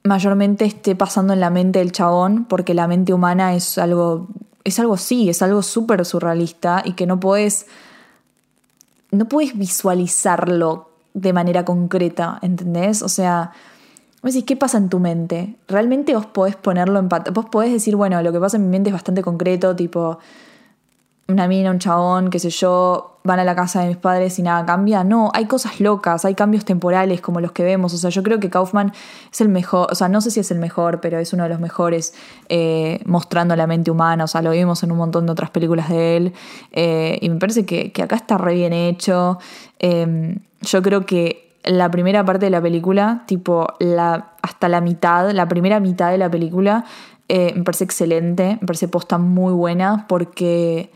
mayormente 0.03 0.65
esté 0.65 0.95
pasando 0.95 1.33
en 1.33 1.39
la 1.39 1.49
mente 1.49 1.79
del 1.79 1.91
chabón, 1.91 2.45
porque 2.45 2.73
la 2.73 2.87
mente 2.87 3.13
humana 3.13 3.53
es 3.53 3.77
algo 3.77 4.27
es 4.67 4.79
algo 4.79 4.95
así, 4.95 5.29
es 5.29 5.41
algo 5.41 5.61
súper 5.61 6.03
surrealista 6.05 6.81
y 6.83 6.91
que 6.91 7.05
no 7.07 7.19
puedes, 7.19 7.67
no 9.11 9.25
puedes 9.25 9.57
visualizarlo 9.57 10.89
de 11.13 11.31
manera 11.31 11.63
concreta, 11.63 12.37
¿entendés? 12.41 13.01
O 13.01 13.07
sea, 13.07 13.51
vos 14.21 14.33
decís, 14.33 14.45
¿qué 14.45 14.57
pasa 14.57 14.77
en 14.77 14.89
tu 14.89 14.99
mente? 14.99 15.55
Realmente 15.69 16.13
vos 16.13 16.25
podés 16.25 16.57
ponerlo 16.57 16.99
en 16.99 17.07
vos 17.07 17.45
podés 17.49 17.71
decir, 17.71 17.95
bueno, 17.95 18.21
lo 18.21 18.33
que 18.33 18.39
pasa 18.39 18.57
en 18.57 18.63
mi 18.63 18.69
mente 18.69 18.89
es 18.89 18.93
bastante 18.93 19.21
concreto, 19.21 19.73
tipo, 19.73 20.19
una 21.27 21.47
mina, 21.47 21.71
un 21.71 21.79
chabón, 21.79 22.29
qué 22.29 22.39
sé 22.39 22.49
yo, 22.49 23.19
van 23.23 23.39
a 23.39 23.43
la 23.43 23.53
casa 23.53 23.81
de 23.81 23.89
mis 23.89 23.97
padres 23.97 24.39
y 24.39 24.43
nada 24.43 24.65
cambia. 24.65 25.03
No, 25.03 25.29
hay 25.33 25.45
cosas 25.45 25.81
locas, 25.81 26.23
hay 26.23 26.35
cambios 26.35 26.63
temporales 26.63 27.19
como 27.19 27.41
los 27.41 27.51
que 27.51 27.63
vemos. 27.63 27.93
O 27.93 27.97
sea, 27.97 28.09
yo 28.09 28.23
creo 28.23 28.39
que 28.39 28.49
Kaufman 28.49 28.93
es 29.31 29.41
el 29.41 29.49
mejor, 29.49 29.89
o 29.91 29.95
sea, 29.95 30.07
no 30.07 30.21
sé 30.21 30.31
si 30.31 30.39
es 30.39 30.51
el 30.51 30.59
mejor, 30.59 31.01
pero 31.01 31.19
es 31.19 31.33
uno 31.33 31.43
de 31.43 31.49
los 31.49 31.59
mejores 31.59 32.13
eh, 32.47 33.01
mostrando 33.05 33.55
la 33.57 33.67
mente 33.67 33.91
humana. 33.91 34.23
O 34.23 34.27
sea, 34.27 34.41
lo 34.41 34.51
vimos 34.51 34.81
en 34.83 34.91
un 34.91 34.97
montón 34.97 35.25
de 35.25 35.33
otras 35.33 35.49
películas 35.49 35.89
de 35.89 36.17
él. 36.17 36.33
Eh, 36.71 37.19
y 37.21 37.29
me 37.29 37.35
parece 37.35 37.65
que, 37.65 37.91
acá 38.01 38.15
está 38.15 38.37
re 38.37 38.53
bien 38.53 38.71
hecho. 38.71 39.37
Em, 39.79 40.39
yo 40.61 40.81
creo 40.81 41.05
que 41.05 41.57
la 41.65 41.91
primera 41.91 42.23
parte 42.23 42.45
de 42.45 42.51
la 42.51 42.61
película, 42.61 43.23
tipo 43.27 43.67
hasta 44.41 44.69
la 44.69 44.79
mitad, 44.79 45.29
la 45.31 45.47
primera 45.49 45.81
mitad 45.81 46.11
de 46.11 46.17
la 46.17 46.31
película, 46.31 46.85
eh, 47.27 47.51
me 47.55 47.63
parece 47.63 47.83
excelente, 47.83 48.57
me 48.61 48.67
parece 48.67 48.87
posta 48.87 49.17
muy 49.17 49.51
buena 49.51 50.05
porque 50.07 50.91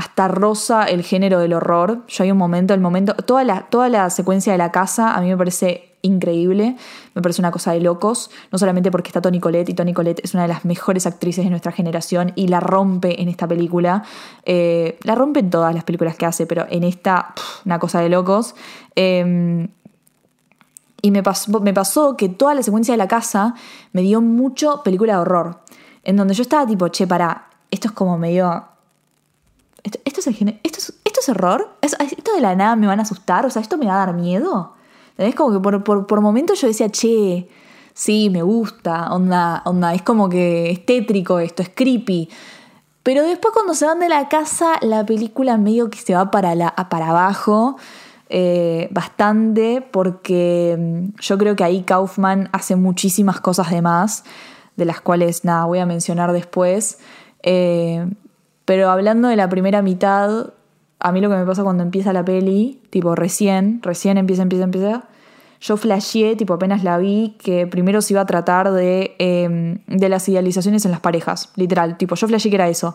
hasta 0.00 0.28
rosa 0.28 0.84
el 0.84 1.02
género 1.02 1.40
del 1.40 1.52
horror. 1.52 2.06
Yo 2.08 2.24
hay 2.24 2.30
un 2.30 2.38
momento, 2.38 2.72
el 2.72 2.80
momento, 2.80 3.14
toda 3.16 3.44
la, 3.44 3.66
toda 3.68 3.90
la 3.90 4.08
secuencia 4.08 4.50
de 4.50 4.56
la 4.56 4.72
casa 4.72 5.14
a 5.14 5.20
mí 5.20 5.28
me 5.28 5.36
parece 5.36 5.94
increíble, 6.00 6.74
me 7.14 7.20
parece 7.20 7.42
una 7.42 7.50
cosa 7.50 7.72
de 7.72 7.80
locos, 7.80 8.30
no 8.50 8.56
solamente 8.56 8.90
porque 8.90 9.10
está 9.10 9.20
Toni 9.20 9.40
Collette 9.40 9.68
y 9.68 9.74
Toni 9.74 9.92
Collette 9.92 10.24
es 10.24 10.32
una 10.32 10.44
de 10.44 10.48
las 10.48 10.64
mejores 10.64 11.06
actrices 11.06 11.44
de 11.44 11.50
nuestra 11.50 11.70
generación 11.70 12.32
y 12.34 12.48
la 12.48 12.60
rompe 12.60 13.20
en 13.20 13.28
esta 13.28 13.46
película, 13.46 14.02
eh, 14.46 14.98
la 15.02 15.14
rompe 15.14 15.40
en 15.40 15.50
todas 15.50 15.74
las 15.74 15.84
películas 15.84 16.16
que 16.16 16.24
hace, 16.24 16.46
pero 16.46 16.64
en 16.70 16.82
esta, 16.82 17.34
una 17.66 17.78
cosa 17.78 18.00
de 18.00 18.08
locos. 18.08 18.54
Em, 18.94 19.68
y 21.02 21.10
me 21.10 21.22
pasó, 21.22 21.60
me 21.60 21.74
pasó 21.74 22.16
que 22.16 22.30
toda 22.30 22.54
la 22.54 22.62
secuencia 22.62 22.94
de 22.94 22.98
la 22.98 23.08
casa 23.08 23.54
me 23.92 24.00
dio 24.00 24.22
mucho 24.22 24.82
película 24.82 25.16
de 25.16 25.18
horror, 25.18 25.60
en 26.04 26.16
donde 26.16 26.32
yo 26.32 26.40
estaba 26.40 26.66
tipo, 26.66 26.88
che, 26.88 27.06
para, 27.06 27.50
esto 27.70 27.88
es 27.88 27.92
como 27.92 28.16
medio 28.16 28.64
¿Esto, 29.82 29.98
es, 30.04 30.26
esto, 30.26 30.78
es, 30.78 30.94
¿Esto 31.04 31.20
es 31.20 31.28
error? 31.28 31.76
¿Esto 31.80 32.34
de 32.34 32.40
la 32.40 32.54
nada 32.54 32.76
me 32.76 32.86
van 32.86 32.98
a 32.98 33.02
asustar? 33.02 33.46
O 33.46 33.50
sea, 33.50 33.62
¿esto 33.62 33.78
me 33.78 33.86
va 33.86 33.94
a 33.94 34.06
dar 34.06 34.14
miedo? 34.14 34.74
Es 35.16 35.34
como 35.34 35.52
que 35.52 35.60
por, 35.60 36.06
por, 36.06 36.20
momentos 36.20 36.60
yo 36.60 36.68
decía, 36.68 36.88
che, 36.88 37.48
sí, 37.92 38.30
me 38.30 38.42
gusta, 38.42 39.12
onda, 39.12 39.62
onda, 39.64 39.94
es 39.94 40.02
como 40.02 40.28
que 40.28 40.70
es 40.70 40.86
tétrico 40.86 41.38
esto, 41.38 41.62
es 41.62 41.70
creepy. 41.74 42.28
Pero 43.02 43.22
después 43.24 43.52
cuando 43.54 43.74
se 43.74 43.86
van 43.86 44.00
de 44.00 44.08
la 44.08 44.28
casa, 44.28 44.74
la 44.82 45.04
película 45.04 45.56
medio 45.56 45.90
que 45.90 45.98
se 45.98 46.14
va 46.14 46.30
para 46.30 46.52
abajo 47.08 47.76
eh, 48.32 48.86
bastante, 48.92 49.82
porque 49.82 50.76
mm, 50.78 51.20
yo 51.20 51.36
creo 51.36 51.56
que 51.56 51.64
ahí 51.64 51.82
Kaufman 51.82 52.48
hace 52.52 52.76
muchísimas 52.76 53.40
cosas 53.40 53.70
de 53.70 53.82
más. 53.82 54.24
de 54.76 54.84
las 54.86 55.00
cuales, 55.02 55.44
nada, 55.44 55.66
voy 55.66 55.80
a 55.80 55.84
mencionar 55.84 56.32
después. 56.32 56.98
Eh, 57.42 58.08
pero 58.64 58.90
hablando 58.90 59.28
de 59.28 59.36
la 59.36 59.48
primera 59.48 59.82
mitad, 59.82 60.52
a 60.98 61.12
mí 61.12 61.20
lo 61.20 61.30
que 61.30 61.36
me 61.36 61.46
pasa 61.46 61.62
cuando 61.62 61.82
empieza 61.82 62.12
la 62.12 62.24
peli, 62.24 62.82
tipo 62.90 63.14
recién, 63.14 63.80
recién 63.82 64.18
empieza, 64.18 64.42
empieza, 64.42 64.64
empieza, 64.64 65.04
yo 65.60 65.76
flasheé, 65.76 66.36
tipo 66.36 66.54
apenas 66.54 66.84
la 66.84 66.98
vi, 66.98 67.36
que 67.42 67.66
primero 67.66 68.00
se 68.00 68.14
iba 68.14 68.22
a 68.22 68.26
tratar 68.26 68.72
de, 68.72 69.14
em, 69.18 69.78
de 69.86 70.08
las 70.08 70.28
idealizaciones 70.28 70.84
en 70.84 70.90
las 70.90 71.00
parejas, 71.00 71.50
literal, 71.56 71.98
tipo 71.98 72.14
yo 72.14 72.28
flasheé 72.28 72.50
que 72.50 72.56
era 72.56 72.68
eso. 72.68 72.94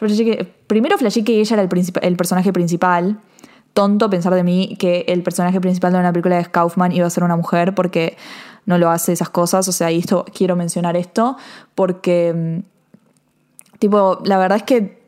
Yo 0.00 0.06
flashé 0.06 0.24
que, 0.24 0.44
primero 0.66 0.98
flasheé 0.98 1.24
que 1.24 1.40
ella 1.40 1.54
era 1.54 1.62
el, 1.62 1.70
el 2.02 2.16
personaje 2.16 2.52
principal, 2.52 3.18
tonto 3.72 4.08
pensar 4.10 4.34
de 4.34 4.42
mí 4.42 4.76
que 4.78 5.04
el 5.08 5.22
personaje 5.22 5.60
principal 5.60 5.92
de 5.92 5.98
una 5.98 6.12
película 6.12 6.36
de 6.36 6.46
Kaufman 6.46 6.92
iba 6.92 7.06
a 7.06 7.10
ser 7.10 7.24
una 7.24 7.36
mujer 7.36 7.74
porque 7.74 8.16
no 8.64 8.78
lo 8.78 8.90
hace 8.90 9.12
esas 9.12 9.30
cosas, 9.30 9.68
o 9.68 9.72
sea, 9.72 9.90
y 9.90 9.98
esto 9.98 10.24
quiero 10.34 10.56
mencionar 10.56 10.96
esto 10.96 11.36
porque 11.74 12.28
em, 12.28 12.62
tipo, 13.78 14.20
la 14.24 14.38
verdad 14.38 14.58
es 14.58 14.64
que 14.64 15.05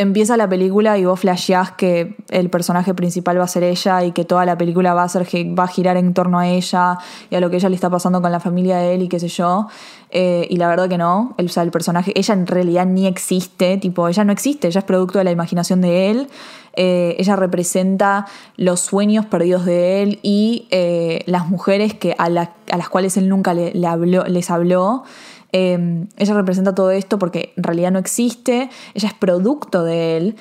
empieza 0.00 0.36
la 0.36 0.48
película 0.48 0.96
y 0.96 1.04
vos 1.04 1.20
flasheás 1.20 1.72
que 1.72 2.16
el 2.30 2.48
personaje 2.48 2.94
principal 2.94 3.38
va 3.38 3.44
a 3.44 3.48
ser 3.48 3.64
ella 3.64 4.02
y 4.02 4.12
que 4.12 4.24
toda 4.24 4.46
la 4.46 4.56
película 4.56 4.94
va 4.94 5.02
a, 5.02 5.08
ser, 5.08 5.26
va 5.58 5.64
a 5.64 5.68
girar 5.68 5.96
en 5.96 6.14
torno 6.14 6.38
a 6.38 6.48
ella 6.48 6.98
y 7.30 7.34
a 7.34 7.40
lo 7.40 7.50
que 7.50 7.56
ella 7.56 7.68
le 7.68 7.74
está 7.74 7.90
pasando 7.90 8.22
con 8.22 8.32
la 8.32 8.40
familia 8.40 8.78
de 8.78 8.94
él 8.94 9.02
y 9.02 9.08
qué 9.08 9.20
sé 9.20 9.28
yo. 9.28 9.68
Eh, 10.10 10.46
y 10.48 10.56
la 10.56 10.68
verdad 10.68 10.88
que 10.88 10.98
no, 10.98 11.36
o 11.38 11.48
sea, 11.48 11.62
el 11.62 11.70
personaje, 11.70 12.12
ella 12.18 12.34
en 12.34 12.46
realidad 12.46 12.86
ni 12.86 13.06
existe, 13.06 13.76
tipo, 13.76 14.08
ella 14.08 14.24
no 14.24 14.32
existe, 14.32 14.68
ella 14.68 14.80
es 14.80 14.84
producto 14.84 15.18
de 15.18 15.24
la 15.24 15.30
imaginación 15.30 15.82
de 15.82 16.10
él. 16.10 16.28
Eh, 16.74 17.16
ella 17.18 17.36
representa 17.36 18.26
los 18.56 18.80
sueños 18.80 19.26
perdidos 19.26 19.66
de 19.66 20.02
él 20.02 20.18
y 20.22 20.66
eh, 20.70 21.24
las 21.26 21.48
mujeres 21.48 21.94
que, 21.94 22.14
a, 22.16 22.24
a, 22.24 22.76
las 22.76 22.88
cuales 22.88 23.16
él 23.16 23.28
nunca 23.28 23.52
le 23.54 23.86
habló, 23.86 24.24
les 24.24 24.50
habló. 24.50 25.04
Em, 25.52 26.08
ella 26.16 26.34
representa 26.34 26.74
todo 26.74 26.90
esto 26.90 27.18
porque 27.18 27.52
en 27.56 27.64
realidad 27.64 27.90
no 27.90 27.98
existe, 27.98 28.70
ella 28.94 29.08
es 29.08 29.14
producto 29.14 29.84
de 29.84 30.16
él. 30.16 30.36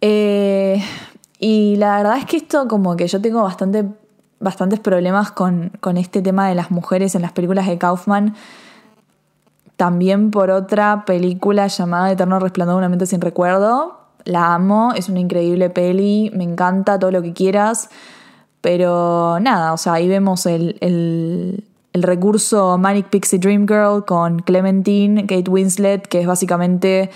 Eh, 0.00 0.82
y 1.38 1.76
la 1.76 1.96
verdad 1.96 2.18
es 2.18 2.26
que 2.26 2.36
esto 2.36 2.68
como 2.68 2.96
que 2.96 3.08
yo 3.08 3.20
tengo 3.20 3.42
bastante, 3.42 3.84
bastantes 4.38 4.78
problemas 4.78 5.32
con, 5.32 5.72
con 5.80 5.96
este 5.96 6.22
tema 6.22 6.48
de 6.48 6.54
las 6.54 6.70
mujeres 6.70 7.14
en 7.14 7.22
las 7.22 7.32
películas 7.32 7.66
de 7.66 7.78
Kaufman. 7.78 8.34
También 9.76 10.30
por 10.30 10.50
otra 10.50 11.04
película 11.06 11.66
llamada 11.66 12.12
Eterno 12.12 12.38
Resplandor 12.38 12.76
de 12.76 12.78
una 12.78 12.88
mente 12.88 13.06
sin 13.06 13.20
recuerdo. 13.20 13.98
La 14.24 14.54
amo, 14.54 14.92
es 14.94 15.08
una 15.08 15.20
increíble 15.20 15.70
peli, 15.70 16.30
me 16.34 16.44
encanta 16.44 16.98
todo 16.98 17.10
lo 17.10 17.22
que 17.22 17.32
quieras. 17.32 17.88
Pero 18.60 19.40
nada, 19.40 19.72
o 19.72 19.78
sea, 19.78 19.94
ahí 19.94 20.06
vemos 20.06 20.44
el, 20.44 20.76
el 20.82 21.64
recurso 21.94 22.78
Manic 22.78 23.06
Pixie 23.08 23.38
Dream 23.38 23.66
Girl 23.66 24.04
con 24.04 24.40
Clementine, 24.40 25.26
Kate 25.26 25.50
Winslet, 25.50 26.06
que 26.06 26.20
es 26.20 26.26
básicamente, 26.26 27.10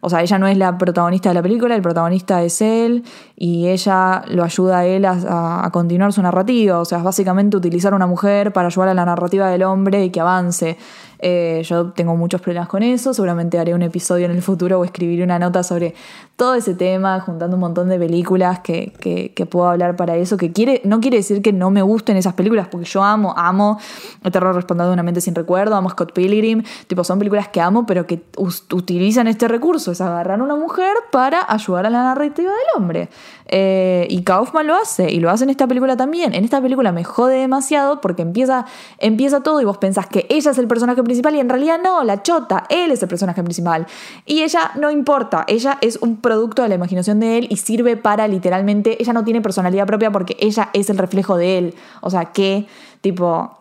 o 0.00 0.08
sea, 0.08 0.22
ella 0.22 0.38
no 0.38 0.46
es 0.46 0.56
la 0.56 0.78
protagonista 0.78 1.30
de 1.30 1.34
la 1.34 1.42
película, 1.42 1.74
el 1.74 1.82
protagonista 1.82 2.42
es 2.42 2.60
él 2.62 3.04
y 3.36 3.68
ella 3.68 4.22
lo 4.28 4.44
ayuda 4.44 4.78
a 4.78 4.86
él 4.86 5.04
a, 5.04 5.64
a 5.64 5.70
continuar 5.70 6.12
su 6.12 6.22
narrativa, 6.22 6.78
o 6.78 6.84
sea, 6.84 6.98
es 6.98 7.04
básicamente 7.04 7.56
utilizar 7.56 7.92
a 7.92 7.96
una 7.96 8.06
mujer 8.06 8.52
para 8.52 8.68
ayudar 8.68 8.90
a 8.90 8.94
la 8.94 9.04
narrativa 9.04 9.48
del 9.48 9.64
hombre 9.64 10.04
y 10.04 10.10
que 10.10 10.20
avance. 10.20 10.76
Eh, 11.22 11.62
yo 11.64 11.92
tengo 11.92 12.16
muchos 12.16 12.40
problemas 12.40 12.68
con 12.68 12.82
eso, 12.82 13.12
seguramente 13.12 13.58
haré 13.58 13.74
un 13.74 13.82
episodio 13.82 14.24
en 14.24 14.32
el 14.32 14.40
futuro 14.40 14.80
o 14.80 14.84
escribiré 14.84 15.22
una 15.22 15.38
nota 15.38 15.62
sobre 15.62 15.94
todo 16.36 16.54
ese 16.54 16.74
tema, 16.74 17.20
juntando 17.20 17.56
un 17.56 17.60
montón 17.60 17.90
de 17.90 17.98
películas 17.98 18.60
que, 18.60 18.94
que, 19.34 19.44
puedo 19.44 19.68
hablar 19.68 19.96
para 19.96 20.16
eso, 20.16 20.38
que 20.38 20.52
quiere, 20.52 20.80
no 20.84 21.00
quiere 21.00 21.18
decir 21.18 21.42
que 21.42 21.52
no 21.52 21.70
me 21.70 21.82
gusten 21.82 22.16
esas 22.16 22.32
películas, 22.32 22.68
porque 22.68 22.86
yo 22.86 23.02
amo, 23.02 23.34
amo 23.36 23.78
El 24.24 24.32
terror 24.32 24.54
respondido 24.54 24.88
de 24.88 24.94
una 24.94 25.02
mente 25.02 25.20
sin 25.20 25.34
recuerdo, 25.34 25.76
amo 25.76 25.90
Scott 25.90 26.14
Pilgrim, 26.14 26.62
tipo 26.86 27.04
son 27.04 27.18
películas 27.18 27.48
que 27.48 27.60
amo, 27.60 27.84
pero 27.84 28.06
que 28.06 28.22
utilizan 28.38 29.26
este 29.26 29.48
recurso, 29.48 29.92
es 29.92 30.00
agarrar 30.00 30.40
a 30.40 30.42
una 30.42 30.56
mujer 30.56 30.94
para 31.12 31.44
ayudar 31.46 31.84
a 31.84 31.90
la 31.90 32.02
narrativa 32.04 32.50
del 32.50 32.82
hombre. 32.82 33.10
Eh, 33.52 34.06
y 34.08 34.22
Kaufman 34.22 34.66
lo 34.66 34.76
hace, 34.76 35.10
y 35.12 35.20
lo 35.20 35.28
hace 35.28 35.44
en 35.44 35.50
esta 35.50 35.66
película 35.66 35.96
también. 35.96 36.32
En 36.32 36.44
esta 36.44 36.62
película 36.62 36.92
me 36.92 37.04
jode 37.04 37.36
demasiado 37.36 38.00
porque 38.00 38.22
empieza, 38.22 38.64
empieza 38.98 39.42
todo 39.42 39.60
y 39.60 39.64
vos 39.64 39.76
pensás 39.76 40.06
que 40.06 40.24
ella 40.30 40.52
es 40.52 40.58
el 40.58 40.68
personaje 40.68 41.02
principal 41.10 41.34
y 41.34 41.40
en 41.40 41.48
realidad 41.48 41.80
no, 41.82 42.04
la 42.04 42.22
chota, 42.22 42.64
él 42.68 42.92
es 42.92 43.02
el 43.02 43.08
personaje 43.08 43.42
principal. 43.42 43.86
Y 44.26 44.42
ella 44.42 44.70
no 44.76 44.92
importa, 44.92 45.44
ella 45.48 45.76
es 45.80 45.98
un 46.00 46.18
producto 46.18 46.62
de 46.62 46.68
la 46.68 46.76
imaginación 46.76 47.18
de 47.18 47.38
él 47.38 47.46
y 47.50 47.56
sirve 47.56 47.96
para 47.96 48.28
literalmente, 48.28 48.96
ella 49.02 49.12
no 49.12 49.24
tiene 49.24 49.40
personalidad 49.40 49.86
propia 49.86 50.12
porque 50.12 50.36
ella 50.38 50.70
es 50.72 50.88
el 50.88 50.98
reflejo 50.98 51.36
de 51.36 51.58
él. 51.58 51.74
O 52.00 52.10
sea, 52.10 52.26
que 52.26 52.66
tipo... 53.00 53.56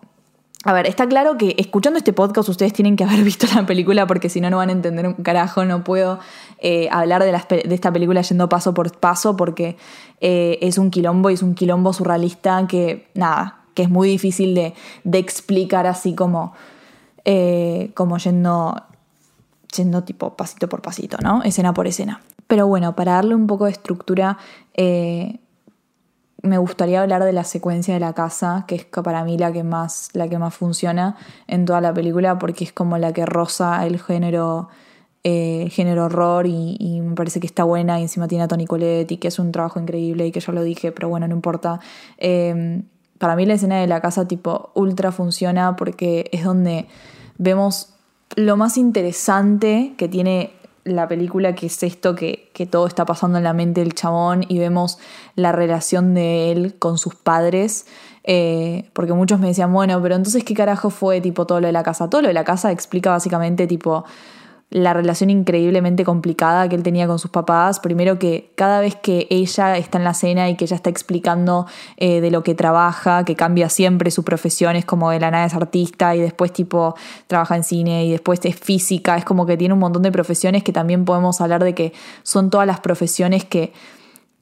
A 0.65 0.74
ver, 0.74 0.88
está 0.88 1.08
claro 1.08 1.38
que 1.38 1.56
escuchando 1.58 1.98
este 1.98 2.12
podcast 2.12 2.50
ustedes 2.50 2.74
tienen 2.74 2.98
que 2.98 3.06
haber 3.06 3.24
visto 3.24 3.48
la 3.56 3.65
película 3.65 4.06
porque 4.06 4.27
si 4.27 4.41
no, 4.41 4.50
no 4.50 4.58
van 4.58 4.68
a 4.70 4.74
entender 4.74 5.08
un 5.08 5.13
carajo. 5.13 5.63
No 5.63 5.86
puedo 5.86 6.20
eh, 6.60 6.89
hablar 6.91 7.24
de, 7.24 7.34
esta 7.74 7.94
película 7.94 8.22
yendo 8.22 8.50
paso 8.50 8.74
por 8.74 8.91
paso 9.00 9.38
porque 9.38 9.77
eh, 10.20 10.60
es 10.62 10.77
un 10.77 10.91
quilombo 10.91 11.29
y 11.29 11.36
es 11.36 11.44
un 11.44 11.56
quilombo 11.56 11.94
surrealista 11.94 12.68
que, 12.68 13.08
nada, 13.13 13.62
que 13.74 13.84
es 13.84 13.89
muy 13.89 14.10
difícil 14.10 14.53
de 14.53 15.18
explicar 15.18 15.88
así 15.88 16.13
como, 16.13 16.53
eh, 17.31 17.91
como 17.93 18.17
yendo, 18.17 18.75
yendo 19.75 20.03
tipo 20.03 20.36
pasito 20.36 20.67
por 20.67 20.81
pasito, 20.81 21.19
¿no? 21.21 21.43
Escena 21.43 21.75
por 21.75 21.86
escena. 21.86 22.21
Pero 22.48 22.65
bueno, 22.65 22.95
para 22.95 23.13
darle 23.13 23.36
un 23.36 23.45
poco 23.45 23.65
de 23.65 23.71
estructura, 23.71 24.39
me 26.41 26.57
gustaría 26.57 27.03
hablar 27.03 27.24
de 27.24 27.33
la 27.33 27.43
secuencia 27.43 27.93
de 27.93 28.00
la 28.00 28.13
casa, 28.13 28.65
que 28.67 28.74
es 28.74 28.86
para 28.86 29.24
mí 29.24 29.38
la 29.38 29.51
que 29.51 29.63
más, 29.63 30.09
la 30.13 30.27
que 30.27 30.39
más 30.39 30.55
funciona 30.55 31.17
en 31.45 31.65
toda 31.65 31.81
la 31.81 31.93
película, 31.93 32.39
porque 32.39 32.63
es 32.63 32.74
como 32.74 32.98
la 32.98 33.13
que 33.13 33.27
roza 33.27 33.86
el 33.86 34.00
género, 34.00 34.69
eh, 35.24 35.67
género 35.69 36.05
horror 36.05 36.48
y, 36.48 37.01
me 37.03 37.13
parece 37.13 37.39
que 37.39 37.45
está 37.45 37.63
buena 37.63 38.00
y 38.00 38.03
encima 38.03 38.27
tiene 38.27 38.45
a 38.45 38.48
Tony 38.48 38.65
Colette 38.65 39.12
y 39.12 39.17
que 39.17 39.27
es 39.27 39.38
un 39.38 39.51
trabajo 39.51 39.79
increíble 39.79 40.25
y 40.25 40.31
que 40.31 40.39
ya 40.39 40.51
lo 40.51 40.63
dije, 40.63 40.91
pero 40.91 41.09
bueno, 41.09 41.27
no 41.27 41.36
importa. 41.36 41.79
Para 43.19 43.36
mí 43.36 43.45
la 43.45 43.53
escena 43.53 43.75
de 43.81 43.88
la 43.88 44.00
casa 44.00 44.27
tipo 44.27 44.71
ultra 44.75 45.12
funciona 45.12 45.75
porque 45.75 46.29
es 46.31 46.45
donde 46.45 46.88
vemos 47.39 47.96
lo 48.36 48.55
más 48.58 48.77
interesante 48.77 49.96
que 49.98 50.08
tiene 50.08 50.53
la 50.84 51.08
película, 51.08 51.55
que 51.55 51.65
es 51.65 51.81
esto 51.81 52.15
que, 52.15 52.51
que, 52.53 52.65
todo 52.65 52.88
está 52.88 53.05
pasando 53.05 53.38
en 53.38 53.43
la 53.43 53.53
mente 53.53 53.81
del 53.81 53.93
chabón 53.93 54.46
y 54.48 54.60
vemos 54.60 55.00
la 55.36 55.51
relación 55.51 56.13
de 56.13 56.51
él 56.51 56.75
con 56.77 56.98
sus 56.98 57.15
padres. 57.15 57.88
Eh, 58.24 58.89
porque 58.93 59.13
muchos 59.13 59.39
me 59.39 59.48
decían, 59.48 59.74
bueno, 59.74 60.00
pero 60.01 60.15
entonces, 60.15 60.43
¿qué 60.43 60.53
carajo 60.53 60.89
fue 60.89 61.22
tipo 61.22 61.48
todo 61.48 61.60
lo 61.60 61.67
de 61.67 61.74
la 61.74 61.84
casa? 61.84 62.10
Todo 62.10 62.22
lo 62.22 62.27
de 62.27 62.34
la 62.34 62.43
casa 62.43 62.72
explica 62.72 63.10
básicamente 63.10 63.65
tipo 63.65 64.05
la 64.71 64.93
relación 64.93 65.31
increíblemente 65.31 66.03
complicada 66.03 66.69
que 66.69 66.75
él 66.75 66.83
tenía 66.83 67.07
con 67.07 67.17
sus 67.17 67.31
papás. 67.31 67.79
Primero 67.79 68.19
que 68.19 68.51
cada 68.55 68.81
vez 68.81 68.95
que 68.95 69.25
ella 69.29 69.77
está 69.77 69.97
en 69.97 70.03
la 70.03 70.13
cena 70.13 70.49
y 70.49 70.55
que 70.55 70.65
ella 70.65 70.75
está 70.75 70.89
explicando 70.89 71.65
eh, 71.97 72.21
de 72.21 72.29
lo 72.29 72.43
que 72.43 72.53
trabaja, 72.53 73.25
que 73.25 73.35
cambia 73.35 73.69
siempre 73.69 74.11
su 74.11 74.23
profesión, 74.23 74.75
es 74.75 74.85
como 74.85 75.09
de 75.09 75.19
la 75.19 75.31
nada 75.31 75.45
es 75.45 75.55
artista 75.55 76.15
y 76.15 76.19
después 76.19 76.53
tipo 76.53 76.95
trabaja 77.27 77.55
en 77.55 77.63
cine 77.63 78.05
y 78.05 78.11
después 78.11 78.39
es 78.43 78.59
física, 78.59 79.17
es 79.17 79.25
como 79.25 79.45
que 79.45 79.57
tiene 79.57 79.73
un 79.73 79.79
montón 79.79 80.03
de 80.03 80.11
profesiones 80.11 80.63
que 80.63 80.71
también 80.71 81.03
podemos 81.03 81.41
hablar 81.41 81.63
de 81.63 81.73
que 81.73 81.93
son 82.21 82.51
todas 82.51 82.67
las 82.67 82.79
profesiones 82.79 83.45
que 83.45 83.73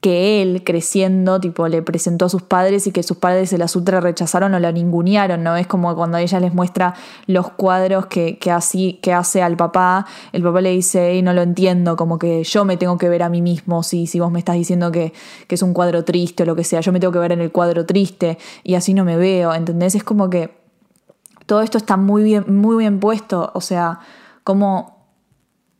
que 0.00 0.42
él 0.42 0.62
creciendo, 0.64 1.40
tipo, 1.40 1.66
le 1.66 1.82
presentó 1.82 2.26
a 2.26 2.28
sus 2.28 2.42
padres 2.42 2.86
y 2.86 2.92
que 2.92 3.02
sus 3.02 3.16
padres 3.16 3.50
se 3.50 3.58
las 3.58 3.74
ultra 3.74 4.00
rechazaron 4.00 4.54
o 4.54 4.60
la 4.60 4.70
ningunearon, 4.70 5.42
¿no? 5.42 5.56
Es 5.56 5.66
como 5.66 5.94
cuando 5.96 6.18
ella 6.18 6.38
les 6.38 6.54
muestra 6.54 6.94
los 7.26 7.50
cuadros 7.50 8.06
que, 8.06 8.38
que, 8.38 8.52
así, 8.52 9.00
que 9.02 9.12
hace 9.12 9.42
al 9.42 9.56
papá, 9.56 10.06
el 10.32 10.44
papá 10.44 10.60
le 10.60 10.70
dice, 10.70 11.16
y 11.16 11.22
no 11.22 11.32
lo 11.32 11.42
entiendo, 11.42 11.96
como 11.96 12.16
que 12.16 12.44
yo 12.44 12.64
me 12.64 12.76
tengo 12.76 12.96
que 12.96 13.08
ver 13.08 13.24
a 13.24 13.28
mí 13.28 13.42
mismo, 13.42 13.82
si, 13.82 14.06
si 14.06 14.20
vos 14.20 14.30
me 14.30 14.38
estás 14.38 14.54
diciendo 14.54 14.92
que, 14.92 15.12
que 15.48 15.56
es 15.56 15.62
un 15.62 15.74
cuadro 15.74 16.04
triste 16.04 16.44
o 16.44 16.46
lo 16.46 16.54
que 16.54 16.62
sea, 16.62 16.80
yo 16.80 16.92
me 16.92 17.00
tengo 17.00 17.12
que 17.12 17.18
ver 17.18 17.32
en 17.32 17.40
el 17.40 17.50
cuadro 17.50 17.84
triste 17.84 18.38
y 18.62 18.76
así 18.76 18.94
no 18.94 19.04
me 19.04 19.16
veo, 19.16 19.52
¿entendés? 19.52 19.96
Es 19.96 20.04
como 20.04 20.30
que 20.30 20.56
todo 21.46 21.60
esto 21.62 21.76
está 21.76 21.96
muy 21.96 22.22
bien, 22.22 22.44
muy 22.46 22.76
bien 22.76 23.00
puesto, 23.00 23.50
o 23.52 23.60
sea, 23.60 23.98
como 24.44 24.96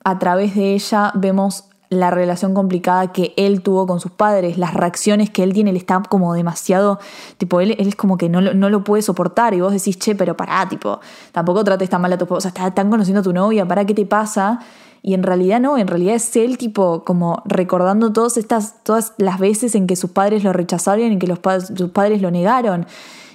a 0.03 0.19
través 0.19 0.57
de 0.57 0.75
ella 0.75 1.13
vemos 1.15 1.68
la 1.90 2.11
relación 2.11 2.52
complicada 2.52 3.12
que 3.12 3.33
él 3.37 3.62
tuvo 3.62 3.87
con 3.87 3.99
sus 4.00 4.11
padres, 4.11 4.59
las 4.59 4.75
reacciones 4.75 5.30
que 5.30 5.42
él 5.42 5.54
tiene, 5.54 5.71
él 5.71 5.76
está 5.76 6.02
como 6.09 6.35
demasiado, 6.35 6.99
tipo, 7.38 7.61
él, 7.61 7.75
es 7.78 7.97
como 7.97 8.18
que 8.18 8.28
no, 8.28 8.40
no, 8.40 8.68
lo 8.68 8.85
puede 8.85 9.02
soportar 9.02 9.54
y 9.54 9.61
vos 9.61 9.73
decís, 9.73 9.99
che, 9.99 10.14
pero 10.14 10.37
pará, 10.37 10.68
tipo, 10.68 11.00
tampoco 11.33 11.64
trates 11.64 11.88
tan 11.88 12.02
mal 12.02 12.12
a 12.12 12.18
tu 12.18 12.25
esposa, 12.25 12.49
están 12.49 12.90
conociendo 12.90 13.21
a 13.21 13.23
tu 13.23 13.33
novia, 13.33 13.66
¿para 13.66 13.87
qué 13.87 13.95
te 13.95 14.04
pasa? 14.04 14.61
Y 15.00 15.14
en 15.14 15.23
realidad 15.23 15.61
no, 15.61 15.78
en 15.78 15.87
realidad 15.87 16.16
es 16.16 16.37
él 16.37 16.59
tipo 16.59 17.04
como 17.04 17.42
recordando 17.47 18.12
todas 18.12 18.37
estas, 18.37 18.83
todas 18.83 19.14
las 19.16 19.38
veces 19.38 19.75
en 19.75 19.87
que 19.87 19.97
sus 19.97 20.11
padres 20.11 20.45
lo 20.45 20.52
rechazaron 20.52 21.12
y 21.12 21.18
que 21.18 21.26
los 21.26 21.38
sus 21.75 21.90
padres 21.90 22.21
lo 22.21 22.30
negaron. 22.30 22.87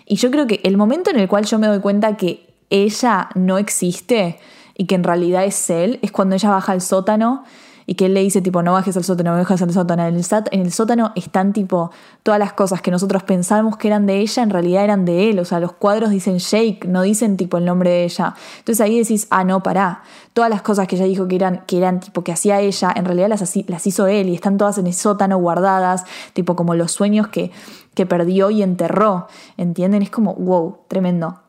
Y 0.05 0.17
yo 0.17 0.29
creo 0.29 0.45
que 0.45 0.59
el 0.63 0.77
momento 0.77 1.09
en 1.09 1.17
el 1.19 1.27
cual 1.27 1.45
yo 1.45 1.57
me 1.57 1.67
doy 1.67 1.79
cuenta 1.79 2.17
que 2.17 2.53
ella 2.69 3.29
no 3.35 3.57
existe 3.57 4.39
y 4.77 4.85
que 4.85 4.95
en 4.95 5.03
realidad 5.03 5.45
es 5.45 5.69
él, 5.69 5.99
es 6.01 6.11
cuando 6.11 6.35
ella 6.35 6.49
baja 6.49 6.73
al 6.73 6.81
sótano 6.81 7.43
y 7.85 7.95
que 7.95 8.05
él 8.05 8.13
le 8.13 8.21
dice 8.21 8.41
tipo, 8.41 8.61
no 8.63 8.73
bajes 8.73 8.95
al 8.97 9.03
sótano, 9.03 9.31
no 9.31 9.37
bajes 9.37 9.61
al 9.61 9.73
sótano. 9.73 10.05
En 10.05 10.15
el, 10.15 10.71
sótano 10.71 11.11
están 11.15 11.53
tipo 11.53 11.91
todas 12.23 12.39
las 12.39 12.53
cosas 12.53 12.81
que 12.81 12.91
nosotros 12.91 13.23
pensábamos 13.23 13.77
que 13.77 13.87
eran 13.87 14.05
de 14.05 14.19
ella, 14.19 14.43
en 14.43 14.49
realidad 14.49 14.83
eran 14.83 15.05
de 15.05 15.29
él. 15.29 15.39
O 15.39 15.45
sea, 15.45 15.59
los 15.59 15.73
cuadros 15.73 16.09
dicen 16.09 16.39
Jake, 16.39 16.81
no 16.87 17.01
dicen 17.01 17.37
tipo 17.37 17.57
el 17.57 17.65
nombre 17.65 17.89
de 17.89 18.03
ella. 18.05 18.35
Entonces 18.59 18.81
ahí 18.81 18.97
decís, 18.97 19.27
ah, 19.29 19.43
no, 19.43 19.63
pará. 19.63 20.03
Todas 20.33 20.49
las 20.49 20.61
cosas 20.61 20.87
que 20.87 20.95
ella 20.95 21.05
dijo 21.05 21.27
que 21.27 21.35
eran, 21.35 21.63
que 21.67 21.77
eran 21.77 21.99
tipo 21.99 22.23
que 22.23 22.31
hacía 22.31 22.59
ella, 22.59 22.91
en 22.95 23.05
realidad 23.05 23.29
las, 23.29 23.55
las 23.67 23.87
hizo 23.87 24.07
él 24.07 24.29
y 24.29 24.35
están 24.35 24.57
todas 24.57 24.77
en 24.77 24.87
el 24.87 24.93
sótano 24.93 25.37
guardadas, 25.37 26.05
tipo 26.33 26.55
como 26.55 26.75
los 26.75 26.91
sueños 26.91 27.27
que, 27.27 27.51
que 27.93 28.05
perdió 28.05 28.49
y 28.49 28.63
enterró. 28.63 29.27
¿Entienden? 29.57 30.01
Es 30.01 30.09
como, 30.09 30.33
wow, 30.35 30.77
tremendo. 30.87 31.39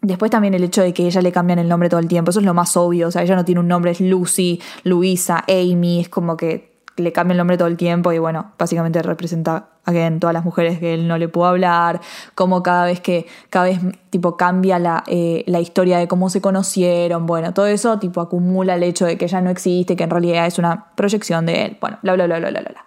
Después 0.00 0.30
también 0.30 0.54
el 0.54 0.62
hecho 0.62 0.82
de 0.82 0.94
que 0.94 1.06
ella 1.06 1.20
le 1.22 1.32
cambian 1.32 1.58
el 1.58 1.68
nombre 1.68 1.88
todo 1.88 1.98
el 1.98 2.06
tiempo, 2.06 2.30
eso 2.30 2.38
es 2.38 2.46
lo 2.46 2.54
más 2.54 2.76
obvio, 2.76 3.08
o 3.08 3.10
sea, 3.10 3.22
ella 3.22 3.34
no 3.34 3.44
tiene 3.44 3.60
un 3.60 3.68
nombre, 3.68 3.90
es 3.90 4.00
Lucy, 4.00 4.60
Luisa, 4.84 5.44
Amy, 5.48 6.00
es 6.00 6.08
como 6.08 6.36
que 6.36 6.78
le 6.96 7.12
cambia 7.12 7.32
el 7.32 7.38
nombre 7.38 7.56
todo 7.56 7.68
el 7.68 7.76
tiempo 7.76 8.12
y 8.12 8.18
bueno, 8.18 8.52
básicamente 8.58 9.02
representa 9.02 9.70
a 9.84 9.92
todas 10.20 10.34
las 10.34 10.44
mujeres 10.44 10.78
que 10.78 10.94
él 10.94 11.08
no 11.08 11.16
le 11.16 11.28
pudo 11.28 11.46
hablar, 11.46 12.00
como 12.34 12.62
cada 12.62 12.84
vez 12.84 13.00
que, 13.00 13.26
cada 13.50 13.64
vez 13.64 13.80
tipo 14.10 14.36
cambia 14.36 14.78
la, 14.78 15.02
eh, 15.06 15.44
la, 15.46 15.60
historia 15.60 15.98
de 15.98 16.06
cómo 16.06 16.28
se 16.28 16.40
conocieron, 16.40 17.26
bueno, 17.26 17.54
todo 17.54 17.66
eso 17.66 17.98
tipo 17.98 18.20
acumula 18.20 18.74
el 18.74 18.82
hecho 18.82 19.06
de 19.06 19.16
que 19.16 19.24
ella 19.24 19.40
no 19.40 19.50
existe, 19.50 19.96
que 19.96 20.04
en 20.04 20.10
realidad 20.10 20.46
es 20.46 20.58
una 20.58 20.92
proyección 20.94 21.46
de 21.46 21.64
él, 21.64 21.78
bueno, 21.80 21.98
bla, 22.02 22.14
bla, 22.14 22.26
bla, 22.26 22.38
bla, 22.38 22.50
bla, 22.50 22.60
bla. 22.60 22.84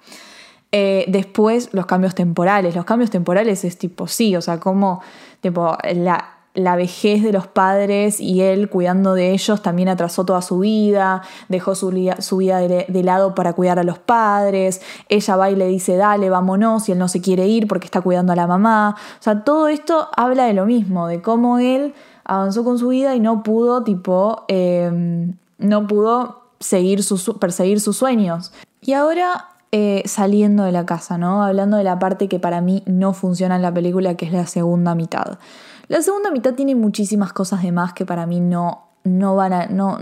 Eh, 0.73 1.05
después 1.07 1.69
los 1.73 1.85
cambios 1.85 2.15
temporales, 2.15 2.75
los 2.75 2.85
cambios 2.85 3.09
temporales 3.09 3.65
es 3.65 3.77
tipo, 3.77 4.07
sí, 4.07 4.35
o 4.35 4.41
sea, 4.41 4.59
como 4.59 5.01
tipo 5.41 5.77
la 5.95 6.40
la 6.53 6.75
vejez 6.75 7.23
de 7.23 7.31
los 7.31 7.47
padres 7.47 8.19
y 8.19 8.41
él 8.41 8.69
cuidando 8.69 9.13
de 9.13 9.31
ellos 9.31 9.61
también 9.61 9.87
atrasó 9.89 10.25
toda 10.25 10.41
su 10.41 10.59
vida, 10.59 11.21
dejó 11.47 11.75
su, 11.75 11.89
vida 11.91 12.59
de, 12.59 13.03
lado 13.03 13.33
para 13.35 13.53
cuidar 13.53 13.79
a 13.79 13.83
los 13.83 13.99
padres, 13.99 14.81
ella 15.07 15.35
va 15.37 15.49
y 15.49 15.55
le 15.55 15.67
dice 15.67 15.95
dale, 15.95 16.29
vámonos, 16.29 16.89
y 16.89 16.91
él 16.91 16.97
no 16.97 17.07
se 17.07 17.21
quiere 17.21 17.47
ir 17.47 17.67
porque 17.67 17.85
está 17.85 18.01
cuidando 18.01 18.33
a 18.33 18.35
la 18.35 18.47
mamá. 18.47 18.95
O 19.19 19.23
sea, 19.23 19.43
todo 19.43 19.67
esto 19.67 20.09
habla 20.15 20.45
de 20.45 20.53
lo 20.53 20.65
mismo, 20.65 21.07
de 21.07 21.21
cómo 21.21 21.59
él 21.59 21.93
avanzó 22.25 22.63
con 22.63 22.77
su 22.77 22.89
vida 22.89 23.15
y 23.15 23.19
no 23.19 23.43
pudo, 23.43 23.83
tipo, 23.83 24.43
em, 24.47 25.35
no 25.57 25.87
pudo 25.87 26.41
seguir 26.59 27.01
perseguir 27.39 27.79
sus 27.79 27.97
sueños. 27.97 28.51
Y 28.81 28.93
ahora 28.93 29.47
eh, 29.71 30.03
saliendo 30.05 30.63
de 30.63 30.73
la 30.73 30.85
casa, 30.85 31.17
¿no? 31.17 31.43
Hablando 31.43 31.77
de 31.77 31.85
la 31.85 31.97
parte 31.97 32.27
que 32.27 32.39
para 32.39 32.59
mí 32.59 32.83
no 32.85 33.13
funciona 33.13 33.55
en 33.55 33.61
la 33.61 33.73
película, 33.73 34.15
que 34.15 34.25
es 34.25 34.33
la 34.33 34.45
segunda 34.45 34.95
mitad. 34.95 35.39
La 35.87 36.01
segunda 36.01 36.31
mitad 36.31 36.53
tiene 36.53 36.75
muchísimas 36.75 37.33
cosas 37.33 37.61
de 37.63 37.71
más 37.71 37.93
que 37.93 38.05
para 38.05 38.25
mí 38.25 38.39
no, 38.39 38.87
no 39.03 39.35
van 39.35 39.53
a. 39.53 39.65
No, 39.67 39.97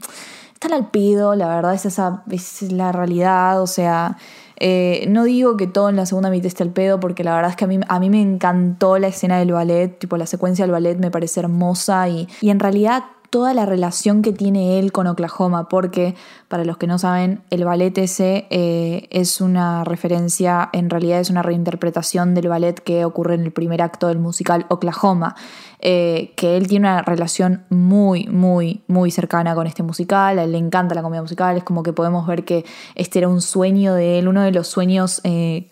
están 0.54 0.72
al 0.72 0.90
pedo, 0.90 1.34
la 1.34 1.48
verdad, 1.48 1.74
es 1.74 1.86
esa 1.86 2.22
es 2.30 2.72
la 2.72 2.92
realidad. 2.92 3.60
O 3.62 3.66
sea, 3.66 4.16
eh, 4.56 5.06
no 5.08 5.24
digo 5.24 5.56
que 5.56 5.66
todo 5.66 5.88
en 5.88 5.96
la 5.96 6.06
segunda 6.06 6.30
mitad 6.30 6.46
esté 6.46 6.62
al 6.62 6.70
pedo, 6.70 7.00
porque 7.00 7.24
la 7.24 7.34
verdad 7.34 7.50
es 7.50 7.56
que 7.56 7.64
a 7.64 7.68
mí, 7.68 7.80
a 7.86 7.98
mí 7.98 8.10
me 8.10 8.20
encantó 8.20 8.98
la 8.98 9.08
escena 9.08 9.38
del 9.38 9.52
ballet, 9.52 9.98
tipo 9.98 10.16
la 10.16 10.26
secuencia 10.26 10.64
del 10.64 10.72
ballet 10.72 10.98
me 10.98 11.10
parece 11.10 11.40
hermosa 11.40 12.08
y, 12.08 12.28
y 12.40 12.50
en 12.50 12.60
realidad 12.60 13.04
toda 13.32 13.54
la 13.54 13.64
relación 13.64 14.20
que 14.20 14.30
tiene 14.30 14.78
él 14.78 14.92
con 14.92 15.06
Oklahoma, 15.06 15.66
porque 15.70 16.14
para 16.48 16.66
los 16.66 16.76
que 16.76 16.86
no 16.86 16.98
saben, 16.98 17.40
el 17.48 17.64
ballet 17.64 17.96
ese 17.96 18.46
eh, 18.50 19.08
es 19.08 19.40
una 19.40 19.84
referencia, 19.84 20.68
en 20.74 20.90
realidad 20.90 21.18
es 21.18 21.30
una 21.30 21.40
reinterpretación 21.40 22.34
del 22.34 22.48
ballet 22.48 22.78
que 22.78 23.06
ocurre 23.06 23.36
en 23.36 23.40
el 23.40 23.50
primer 23.50 23.80
acto 23.80 24.08
del 24.08 24.18
musical 24.18 24.66
Oklahoma, 24.68 25.34
eh, 25.78 26.34
que 26.36 26.58
él 26.58 26.68
tiene 26.68 26.90
una 26.90 27.00
relación 27.00 27.64
muy, 27.70 28.26
muy, 28.26 28.82
muy 28.86 29.10
cercana 29.10 29.54
con 29.54 29.66
este 29.66 29.82
musical, 29.82 30.38
a 30.38 30.44
él 30.44 30.52
le 30.52 30.58
encanta 30.58 30.94
la 30.94 31.00
comedia 31.00 31.22
musical, 31.22 31.56
es 31.56 31.64
como 31.64 31.82
que 31.82 31.94
podemos 31.94 32.26
ver 32.26 32.44
que 32.44 32.66
este 32.96 33.20
era 33.20 33.28
un 33.28 33.40
sueño 33.40 33.94
de 33.94 34.18
él, 34.18 34.28
uno 34.28 34.42
de 34.42 34.52
los 34.52 34.68
sueños... 34.68 35.22
Eh, 35.24 35.70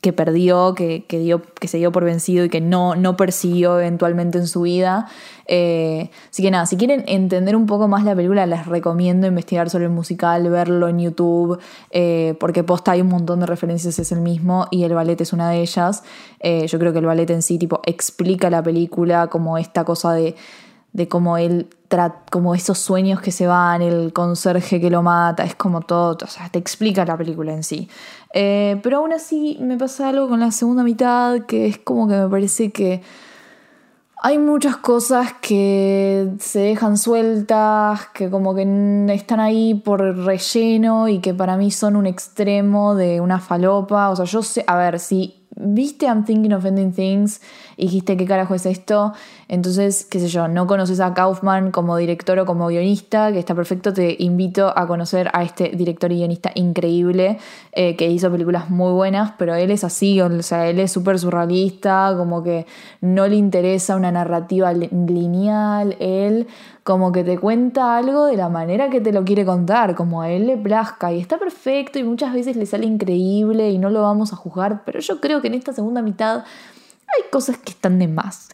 que 0.00 0.14
perdió, 0.14 0.74
que, 0.74 1.04
dio, 1.10 1.42
que 1.42 1.68
se 1.68 1.76
dio 1.76 1.92
por 1.92 2.04
vencido 2.04 2.46
y 2.46 2.48
que 2.48 2.62
no, 2.62 2.96
no 2.96 3.18
persiguió 3.18 3.78
eventualmente 3.78 4.38
en 4.38 4.46
su 4.46 4.62
vida. 4.62 5.08
Eh, 5.44 6.10
así 6.30 6.42
que 6.42 6.50
nada, 6.50 6.64
si 6.64 6.78
quieren 6.78 7.04
entender 7.06 7.54
un 7.54 7.66
poco 7.66 7.86
más 7.86 8.04
la 8.04 8.16
película, 8.16 8.46
les 8.46 8.66
recomiendo 8.66 9.26
investigar 9.26 9.68
sobre 9.68 9.84
el 9.84 9.90
musical, 9.90 10.48
verlo 10.48 10.88
en 10.88 11.00
YouTube, 11.00 11.60
eh, 11.90 12.34
porque 12.40 12.64
posta 12.64 12.92
hay 12.92 13.02
un 13.02 13.08
montón 13.08 13.40
de 13.40 13.46
referencias, 13.46 13.98
es 13.98 14.10
el 14.10 14.20
mismo, 14.20 14.68
y 14.70 14.84
el 14.84 14.94
ballet 14.94 15.20
es 15.20 15.34
una 15.34 15.50
de 15.50 15.60
ellas. 15.60 16.02
Eh, 16.38 16.66
yo 16.66 16.78
creo 16.78 16.92
que 16.94 17.00
el 17.00 17.06
ballet 17.06 17.28
en 17.28 17.42
sí 17.42 17.58
tipo, 17.58 17.82
explica 17.84 18.48
la 18.48 18.62
película 18.62 19.26
como 19.26 19.58
esta 19.58 19.84
cosa 19.84 20.14
de, 20.14 20.34
de 20.92 21.08
cómo 21.08 21.36
él 21.36 21.68
como 22.30 22.54
esos 22.54 22.78
sueños 22.78 23.20
que 23.20 23.32
se 23.32 23.46
van, 23.46 23.82
el 23.82 24.12
conserje 24.12 24.80
que 24.80 24.90
lo 24.90 25.02
mata, 25.02 25.42
es 25.42 25.56
como 25.56 25.80
todo, 25.80 26.16
o 26.22 26.26
sea, 26.28 26.48
te 26.48 26.58
explica 26.58 27.04
la 27.04 27.16
película 27.16 27.52
en 27.52 27.64
sí. 27.64 27.88
Eh, 28.32 28.78
pero 28.82 28.98
aún 28.98 29.12
así 29.12 29.58
me 29.60 29.76
pasa 29.76 30.08
algo 30.08 30.28
con 30.28 30.38
la 30.38 30.52
segunda 30.52 30.84
mitad 30.84 31.40
que 31.46 31.66
es 31.66 31.78
como 31.78 32.06
que 32.06 32.14
me 32.14 32.28
parece 32.28 32.70
que 32.70 33.02
hay 34.22 34.38
muchas 34.38 34.76
cosas 34.76 35.32
que 35.40 36.28
se 36.38 36.60
dejan 36.60 36.98
sueltas, 36.98 38.08
que 38.12 38.28
como 38.28 38.54
que 38.54 38.62
están 39.14 39.40
ahí 39.40 39.74
por 39.74 40.00
relleno 40.24 41.08
y 41.08 41.20
que 41.20 41.32
para 41.32 41.56
mí 41.56 41.70
son 41.70 41.96
un 41.96 42.06
extremo 42.06 42.94
de 42.94 43.22
una 43.22 43.40
falopa. 43.40 44.10
O 44.10 44.16
sea, 44.16 44.26
yo 44.26 44.42
sé, 44.42 44.62
a 44.66 44.76
ver, 44.76 45.00
si 45.00 45.39
viste 45.60 46.06
I'm 46.06 46.24
Thinking 46.24 46.52
of 46.52 46.64
Ending 46.64 46.92
Things 46.92 47.40
y 47.76 47.82
dijiste 47.82 48.16
qué 48.16 48.26
carajo 48.26 48.54
es 48.54 48.66
esto, 48.66 49.12
entonces, 49.48 50.04
qué 50.04 50.20
sé 50.20 50.28
yo, 50.28 50.46
no 50.46 50.66
conoces 50.66 51.00
a 51.00 51.12
Kaufman 51.12 51.72
como 51.72 51.96
director 51.96 52.38
o 52.38 52.46
como 52.46 52.68
guionista, 52.68 53.32
que 53.32 53.38
está 53.38 53.54
perfecto, 53.54 53.92
te 53.92 54.16
invito 54.20 54.72
a 54.76 54.86
conocer 54.86 55.28
a 55.32 55.42
este 55.42 55.70
director 55.70 56.12
y 56.12 56.18
guionista 56.18 56.52
increíble 56.54 57.38
eh, 57.72 57.96
que 57.96 58.06
hizo 58.06 58.30
películas 58.30 58.70
muy 58.70 58.92
buenas, 58.92 59.32
pero 59.38 59.54
él 59.54 59.70
es 59.70 59.82
así, 59.82 60.20
o 60.20 60.42
sea, 60.42 60.68
él 60.68 60.78
es 60.78 60.92
súper 60.92 61.18
surrealista, 61.18 62.14
como 62.16 62.42
que 62.42 62.66
no 63.00 63.26
le 63.26 63.36
interesa 63.36 63.96
una 63.96 64.12
narrativa 64.12 64.72
lineal, 64.72 65.96
él 65.98 66.46
como 66.90 67.12
que 67.12 67.22
te 67.22 67.38
cuenta 67.38 67.96
algo 67.96 68.26
de 68.26 68.36
la 68.36 68.48
manera 68.48 68.90
que 68.90 69.00
te 69.00 69.12
lo 69.12 69.24
quiere 69.24 69.44
contar, 69.44 69.94
como 69.94 70.22
a 70.22 70.30
él 70.30 70.48
le 70.48 70.56
plazca 70.56 71.12
y 71.12 71.20
está 71.20 71.38
perfecto 71.38 72.00
y 72.00 72.02
muchas 72.02 72.32
veces 72.32 72.56
le 72.56 72.66
sale 72.66 72.84
increíble 72.84 73.70
y 73.70 73.78
no 73.78 73.90
lo 73.90 74.02
vamos 74.02 74.32
a 74.32 74.36
juzgar, 74.36 74.82
pero 74.84 74.98
yo 74.98 75.20
creo 75.20 75.40
que 75.40 75.46
en 75.46 75.54
esta 75.54 75.72
segunda 75.72 76.02
mitad 76.02 76.38
hay 76.38 77.30
cosas 77.30 77.58
que 77.58 77.70
están 77.70 78.00
de 78.00 78.08
más. 78.08 78.48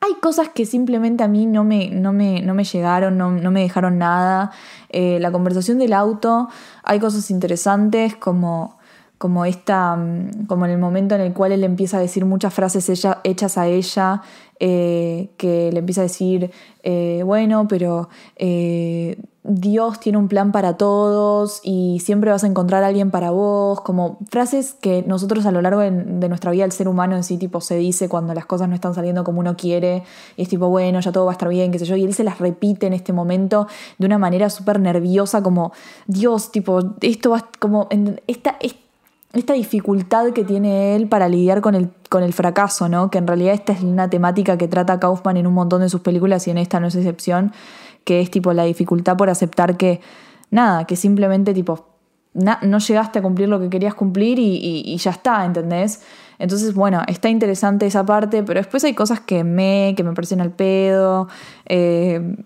Hay 0.00 0.14
cosas 0.20 0.48
que 0.48 0.66
simplemente 0.66 1.22
a 1.22 1.28
mí 1.28 1.46
no 1.46 1.62
me, 1.62 1.88
no 1.90 2.12
me, 2.12 2.42
no 2.42 2.52
me 2.52 2.64
llegaron, 2.64 3.16
no, 3.16 3.30
me 3.30 3.60
dejaron 3.60 3.98
nada. 3.98 4.50
Eh, 4.88 5.18
la 5.20 5.30
conversación 5.30 5.78
del 5.78 5.92
auto, 5.92 6.48
hay 6.82 6.98
cosas 6.98 7.30
interesantes 7.30 8.16
como, 8.16 8.77
como 9.18 9.44
esta, 9.44 9.96
mm, 9.96 10.46
como 10.46 10.64
en 10.64 10.72
el 10.72 10.78
momento 10.78 11.14
en 11.14 11.20
el 11.20 11.32
cual 11.32 11.52
él 11.52 11.64
empieza 11.64 11.98
a 11.98 12.00
decir 12.00 12.24
muchas 12.24 12.54
frases 12.54 12.88
hechas 12.88 13.58
a 13.58 13.66
ella 13.66 14.22
eh, 14.60 15.30
que 15.36 15.70
le 15.72 15.78
empieza 15.78 16.00
a 16.00 16.04
decir, 16.04 16.50
eh, 16.82 17.22
bueno, 17.24 17.68
pero 17.68 18.08
eh, 18.36 19.20
Dios 19.44 20.00
tiene 20.00 20.18
un 20.18 20.26
plan 20.26 20.50
para 20.50 20.76
todos 20.76 21.60
y 21.62 22.00
siempre 22.00 22.32
vas 22.32 22.42
a 22.42 22.48
encontrar 22.48 22.82
a 22.82 22.88
alguien 22.88 23.12
para 23.12 23.30
vos, 23.30 23.80
como 23.82 24.18
frases 24.30 24.74
que 24.74 25.04
nosotros 25.06 25.46
a 25.46 25.52
lo 25.52 25.62
largo 25.62 25.80
de, 25.80 25.90
nuestra 26.28 26.50
vida, 26.50 26.64
el 26.64 26.72
ser 26.72 26.88
humano 26.88 27.14
en 27.14 27.22
sí, 27.22 27.38
tipo, 27.38 27.60
se 27.60 27.76
dice 27.76 28.08
cuando 28.08 28.34
las 28.34 28.46
cosas 28.46 28.68
no 28.68 28.74
están 28.74 28.94
saliendo 28.94 29.22
como 29.22 29.38
uno 29.40 29.56
quiere, 29.56 30.02
y 30.36 30.42
es 30.42 30.48
tipo, 30.48 30.68
bueno, 30.68 30.98
ya 31.00 31.12
todo 31.12 31.24
va 31.24 31.30
a 31.30 31.34
estar 31.34 31.48
bien, 31.48 31.70
qué 31.70 31.78
sé 31.78 31.84
yo, 31.84 31.94
y 31.94 32.02
él 32.02 32.14
se 32.14 32.24
las 32.24 32.40
repite 32.40 32.88
en 32.88 32.94
este 32.94 33.12
momento 33.12 33.68
de 33.98 34.06
una 34.06 34.18
manera 34.18 34.50
súper 34.50 34.80
nerviosa, 34.80 35.40
como, 35.40 35.72
Dios, 36.08 36.50
tipo, 36.50 36.80
esto 37.00 37.30
va 37.30 37.48
como, 37.60 37.88
esta, 38.26 38.56
esta 38.60 38.87
esta 39.32 39.52
dificultad 39.52 40.32
que 40.32 40.44
tiene 40.44 40.96
él 40.96 41.08
para 41.08 41.28
lidiar 41.28 41.60
con 41.60 41.74
el, 41.74 41.90
con 42.08 42.22
el 42.22 42.32
fracaso, 42.32 42.88
¿no? 42.88 43.10
Que 43.10 43.18
en 43.18 43.26
realidad 43.26 43.54
esta 43.54 43.72
es 43.72 43.82
una 43.82 44.08
temática 44.08 44.56
que 44.56 44.68
trata 44.68 44.98
Kaufman 44.98 45.36
en 45.36 45.46
un 45.46 45.54
montón 45.54 45.82
de 45.82 45.88
sus 45.88 46.00
películas 46.00 46.46
y 46.48 46.50
en 46.50 46.58
esta 46.58 46.80
no 46.80 46.86
es 46.86 46.94
excepción, 46.94 47.52
que 48.04 48.20
es 48.20 48.30
tipo 48.30 48.52
la 48.52 48.64
dificultad 48.64 49.16
por 49.16 49.28
aceptar 49.28 49.76
que, 49.76 50.00
nada, 50.50 50.86
que 50.86 50.96
simplemente 50.96 51.52
tipo, 51.52 51.88
no 52.32 52.78
llegaste 52.78 53.18
a 53.18 53.22
cumplir 53.22 53.48
lo 53.48 53.60
que 53.60 53.68
querías 53.68 53.94
cumplir 53.94 54.38
y, 54.38 54.96
ya 54.96 55.10
está, 55.10 55.44
¿entendés? 55.44 56.02
Entonces, 56.38 56.72
bueno, 56.72 57.02
está 57.08 57.28
interesante 57.28 57.84
esa 57.86 58.06
parte, 58.06 58.42
pero 58.44 58.60
después 58.60 58.84
hay 58.84 58.94
cosas 58.94 59.20
que 59.20 59.44
me, 59.44 59.94
que 59.96 60.04
me 60.04 60.12
parecen 60.12 60.40
al 60.40 60.52
pedo. 60.52 61.28
Eh, 61.66 62.36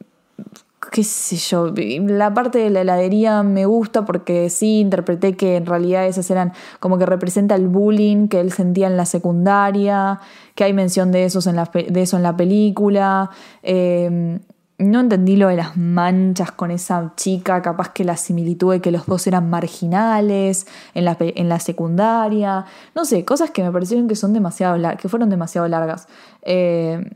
qué 0.92 1.02
sé 1.02 1.37
yo, 1.37 1.72
la 1.74 2.33
parte 2.33 2.59
de 2.59 2.70
la 2.70 2.83
heladería 2.83 3.42
me 3.42 3.66
gusta 3.66 4.05
porque 4.05 4.50
sí 4.50 4.78
interpreté 4.81 5.35
que 5.35 5.57
en 5.57 5.66
realidad 5.66 6.07
esas 6.07 6.31
eran 6.31 6.52
como 6.78 6.98
que 6.98 7.07
representa 7.07 7.57
el 7.57 7.66
bullying 7.66 8.28
que 8.28 8.38
él 8.38 8.52
sentía 8.52 8.87
en 8.87 8.96
la 8.96 9.07
secundaria, 9.07 10.20
que 10.55 10.64
hay 10.64 10.72
mención 10.72 11.11
de, 11.11 11.24
esos 11.24 11.46
en 11.48 11.57
la, 11.57 11.64
de 11.72 12.02
eso 12.02 12.16
en 12.16 12.22
la 12.22 12.37
película. 12.37 13.31
Em, 13.62 14.40
no 14.78 15.00
entendí 15.00 15.37
lo 15.37 15.48
de 15.48 15.57
las 15.57 15.76
manchas 15.76 16.50
con 16.52 16.70
esa 16.70 17.12
chica, 17.16 17.62
capaz 17.62 17.92
que 17.92 18.05
la 18.05 18.16
similitud 18.16 18.72
de 18.72 18.81
que 18.81 18.90
los 18.90 19.07
dos 19.07 19.26
eran 19.26 19.48
marginales 19.48 20.66
en 20.94 21.05
la, 21.05 21.16
en 21.18 21.48
la 21.48 21.61
secundaria. 21.61 22.66
No 22.94 23.05
sé, 23.05 23.24
cosas 23.24 23.50
que 23.50 23.62
me 23.62 23.70
parecieron 23.70 24.09
que 24.09 24.16
son 24.16 24.33
demasiado 24.33 24.76
que 24.98 25.09
fueron 25.09 25.31
demasiado 25.31 25.68
largas. 25.68 26.09
Eh, 26.42 27.11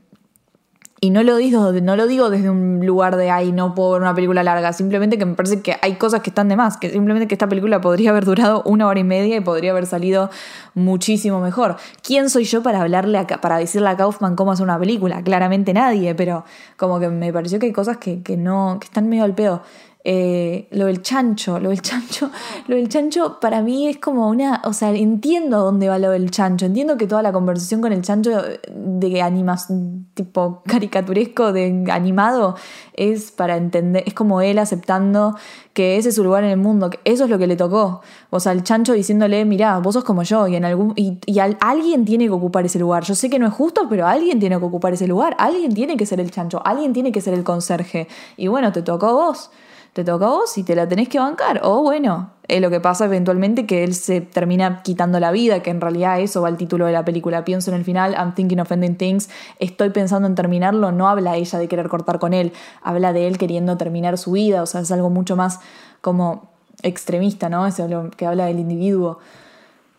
Y 0.99 1.11
no 1.11 1.23
lo, 1.23 1.37
digo, 1.37 1.73
no 1.73 1.95
lo 1.95 2.07
digo 2.07 2.31
desde 2.31 2.49
un 2.49 2.85
lugar 2.87 3.17
de, 3.17 3.31
ay, 3.31 3.53
no 3.53 3.75
puedo 3.75 3.93
ver 3.93 4.01
una 4.01 4.15
película 4.15 4.43
larga. 4.43 4.73
Simplemente 4.73 5.19
que 5.19 5.27
me 5.27 5.35
parece 5.35 5.61
que 5.61 5.77
hay 5.83 5.97
cosas 5.97 6.23
que 6.23 6.31
están 6.31 6.49
de 6.49 6.57
más. 6.57 6.79
Que 6.79 6.89
simplemente 6.89 7.29
que 7.29 7.35
esta 7.35 7.49
película 7.49 7.83
podría 7.83 8.11
haber 8.11 8.25
durado 8.25 8.63
una 8.65 8.87
hora 8.87 8.99
y 8.99 9.05
media 9.05 9.37
y 9.37 9.41
podría 9.41 9.73
haber 9.73 9.85
salido 9.85 10.31
muchísimo 10.75 11.41
mejor. 11.41 11.77
¿Quién 12.03 12.31
soy 12.31 12.45
yo 12.45 12.63
para 12.63 12.81
hablarle, 12.81 13.19
a, 13.19 13.27
para 13.27 13.59
decirle 13.59 13.91
a 13.91 13.97
Kaufman 13.97 14.37
cómo 14.37 14.53
hacer 14.53 14.65
una 14.65 14.79
película? 14.79 15.23
Claramente 15.23 15.75
nadie, 15.75 16.15
pero 16.15 16.47
como 16.79 16.99
que 16.99 17.11
me 17.11 17.31
pareció 17.31 17.59
que 17.59 17.67
hay 17.67 17.73
cosas 17.73 17.99
que, 17.99 18.23
que 18.23 18.39
no, 18.39 18.79
que 18.81 18.87
están 18.87 19.09
medio 19.11 19.25
al 19.25 19.35
pedo. 19.35 19.63
Eh, 20.09 20.69
lo 20.71 20.87
del 20.87 21.03
chancho, 21.03 21.59
lo 21.59 21.71
del 21.71 21.83
chancho, 21.83 22.31
lo 22.69 22.77
del 22.77 22.89
chancho 22.89 23.41
para 23.41 23.61
mí 23.61 23.89
es 23.89 23.99
como 23.99 24.29
una, 24.29 24.63
o 24.63 24.73
sea, 24.73 24.93
entiendo 24.93 25.59
dónde 25.65 25.89
va 25.89 25.99
lo 25.99 26.13
del 26.13 26.31
chancho, 26.31 26.65
entiendo 26.65 26.97
que 26.97 27.09
toda 27.09 27.23
la 27.23 27.33
conversación 27.33 27.81
con 27.81 27.93
el 27.93 28.03
chancho 28.03 28.31
de 28.71 29.21
animas, 29.21 29.67
tipo 30.15 30.63
caricaturesco, 30.65 31.53
de 31.53 31.87
animado, 31.91 32.55
es 32.93 33.33
para 33.33 33.57
entender, 33.57 34.05
es 34.07 34.15
como 34.15 34.41
él 34.43 34.61
aceptando 34.61 35.35
que 35.73 35.97
ese 35.97 36.11
es 36.11 36.15
su 36.15 36.23
lugar 36.23 36.45
en 36.45 36.51
el 36.51 36.59
mundo, 36.59 36.89
que 36.89 37.01
eso 37.05 37.25
es 37.25 37.31
lo 37.31 37.37
que 37.37 37.49
le 37.49 37.57
tocó, 37.57 38.01
o 38.31 38.39
sea, 38.39 38.53
el 38.53 38.63
chancho 38.63 38.93
diciéndole, 38.93 39.45
mirá, 39.45 39.77
vos 39.79 39.95
sos 39.95 40.05
como 40.05 40.23
yo, 40.23 40.47
y 40.47 40.55
en 40.55 40.65
algún, 40.65 40.93
y, 40.95 41.19
alguien 41.59 42.05
tiene 42.05 42.27
que 42.27 42.31
ocupar 42.31 42.65
ese 42.65 42.79
lugar, 42.79 43.03
yo 43.03 43.17
sé 43.17 43.29
que 43.29 43.41
no 43.41 43.49
es 43.49 43.53
justo, 43.53 43.89
pero 43.91 44.07
alguien 44.07 44.39
tiene 44.39 44.57
que 44.57 44.65
ocupar 44.65 44.93
ese 44.93 45.09
lugar, 45.09 45.35
alguien 45.41 45.75
tiene 45.75 45.97
que 45.97 46.07
ser 46.07 46.21
el 46.21 46.31
chancho, 46.31 46.63
alguien 46.65 46.93
tiene 46.93 47.11
que 47.11 47.21
ser 47.21 47.35
el 47.35 47.43
conserje, 47.43 48.07
y 48.37 48.47
bueno, 48.47 48.71
te 48.71 48.83
tocó 48.83 49.13
vos 49.13 49.51
te 49.97 50.05
toca 50.05 50.27
a 50.27 50.29
vos 50.29 50.59
y 50.59 50.63
te 50.63 50.77
la 50.77 50.87
tenés 50.87 51.09
que 51.09 51.19
bancar. 51.19 51.63
O 51.65 51.81
bueno, 51.81 52.33
es 52.49 52.61
lo 52.61 52.69
que 52.69 52.81
pasa 52.81 53.07
eventualmente 53.07 53.65
que 53.65 53.83
él 53.83 53.95
se 53.95 54.21
termina 54.21 54.83
quitando 54.83 55.19
la 55.21 55.33
vida, 55.33 55.63
que 55.63 55.71
en 55.71 55.81
realidad 55.81 56.21
eso 56.21 56.43
va 56.43 56.49
al 56.49 56.59
título 56.59 56.85
de 56.85 56.93
la 56.93 57.03
película. 57.03 57.47
Pienso 57.47 57.71
en 57.71 57.79
el 57.79 57.85
final, 57.85 58.13
I'm 58.13 58.35
thinking 58.35 58.61
of 58.61 58.71
ending 58.71 58.97
things, 58.97 59.31
estoy 59.59 59.89
pensando 59.89 60.29
en 60.29 60.35
terminarlo, 60.35 60.93
no 60.93 61.09
habla 61.09 61.37
ella 61.37 61.59
de 61.59 61.67
querer 61.67 61.89
cortar 61.89 62.19
con 62.19 62.35
él, 62.35 62.53
habla 62.83 63.15
de 63.15 63.27
él 63.27 63.39
queriendo 63.39 63.79
terminar 63.79 64.19
su 64.19 64.33
vida, 64.33 64.63
o 64.63 64.67
sea, 64.67 64.83
es 64.83 64.93
algo 64.93 65.09
mucho 65.09 65.35
más 65.35 65.61
como 66.03 66.51
extremista, 66.83 67.49
¿no? 67.49 67.67
Es 67.67 67.81
algo 67.81 68.11
que 68.11 68.27
habla 68.27 68.45
del 68.45 68.59
individuo. 68.59 69.19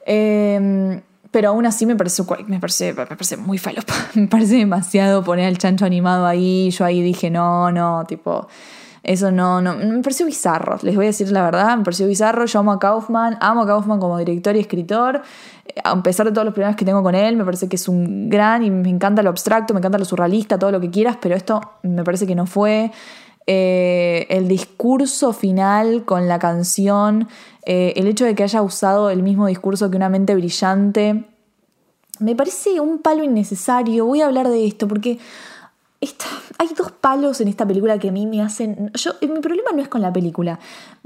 Em, 0.05 1.01
pero 1.31 1.49
aún 1.49 1.65
así 1.65 1.87
me 1.87 1.95
parece, 1.95 2.21
me 2.45 2.59
parece, 2.59 2.93
me 2.93 3.07
parece 3.07 3.35
muy 3.35 3.57
falopa, 3.57 3.95
me 4.13 4.27
parece 4.27 4.57
demasiado 4.57 5.23
poner 5.23 5.47
al 5.47 5.57
chancho 5.57 5.85
animado 5.85 6.27
ahí, 6.27 6.69
yo 6.69 6.85
ahí 6.85 7.01
dije, 7.01 7.31
no, 7.31 7.71
no, 7.71 8.05
tipo 8.07 8.47
eso 9.07 9.31
no, 9.31 9.61
no, 9.61 9.75
me 9.75 10.01
pareció 10.01 10.25
bizarro, 10.25 10.77
les 10.81 10.93
voy 10.93 11.05
a 11.05 11.07
decir 11.07 11.31
la 11.31 11.41
verdad, 11.41 11.77
me 11.77 11.83
pareció 11.85 12.05
bizarro. 12.07 12.45
Yo 12.45 12.59
amo 12.59 12.73
a 12.73 12.79
Kaufman, 12.79 13.37
amo 13.39 13.61
a 13.61 13.65
Kaufman 13.65 14.01
como 14.01 14.17
director 14.17 14.53
y 14.57 14.59
escritor. 14.59 15.21
A 15.81 16.03
pesar 16.03 16.25
de 16.25 16.33
todos 16.33 16.43
los 16.43 16.53
problemas 16.53 16.75
que 16.75 16.83
tengo 16.83 17.01
con 17.01 17.15
él, 17.15 17.37
me 17.37 17.45
parece 17.45 17.69
que 17.69 17.77
es 17.77 17.87
un 17.87 18.29
gran 18.29 18.63
y 18.63 18.69
me 18.69 18.89
encanta 18.89 19.23
lo 19.23 19.29
abstracto, 19.29 19.73
me 19.73 19.79
encanta 19.79 19.97
lo 19.97 20.03
surrealista, 20.03 20.59
todo 20.59 20.71
lo 20.71 20.81
que 20.81 20.91
quieras, 20.91 21.17
pero 21.21 21.35
esto 21.35 21.61
me 21.83 22.03
parece 22.03 22.27
que 22.27 22.35
no 22.35 22.45
fue. 22.45 22.91
Eh, 23.45 24.27
el 24.29 24.49
discurso 24.49 25.31
final 25.31 26.03
con 26.03 26.27
la 26.27 26.37
canción, 26.37 27.29
eh, 27.65 27.93
el 27.95 28.07
hecho 28.07 28.25
de 28.25 28.35
que 28.35 28.43
haya 28.43 28.61
usado 28.61 29.09
el 29.09 29.23
mismo 29.23 29.47
discurso 29.47 29.89
que 29.89 29.95
una 29.95 30.09
mente 30.09 30.35
brillante, 30.35 31.23
me 32.19 32.35
parece 32.35 32.81
un 32.81 32.99
palo 32.99 33.23
innecesario. 33.23 34.05
Voy 34.05 34.19
a 34.19 34.25
hablar 34.25 34.49
de 34.49 34.67
esto 34.67 34.85
porque 34.89 35.17
hay 36.57 36.69
dos 36.75 36.91
palos 36.91 37.41
en 37.41 37.47
esta 37.47 37.65
película 37.65 37.97
que 37.97 38.09
a 38.09 38.11
mí 38.11 38.27
me 38.27 38.41
hacen. 38.41 38.91
Yo, 38.93 39.13
mi 39.21 39.39
problema 39.39 39.71
no 39.73 39.81
es 39.81 39.87
con 39.87 40.01
la 40.01 40.13
película. 40.13 40.59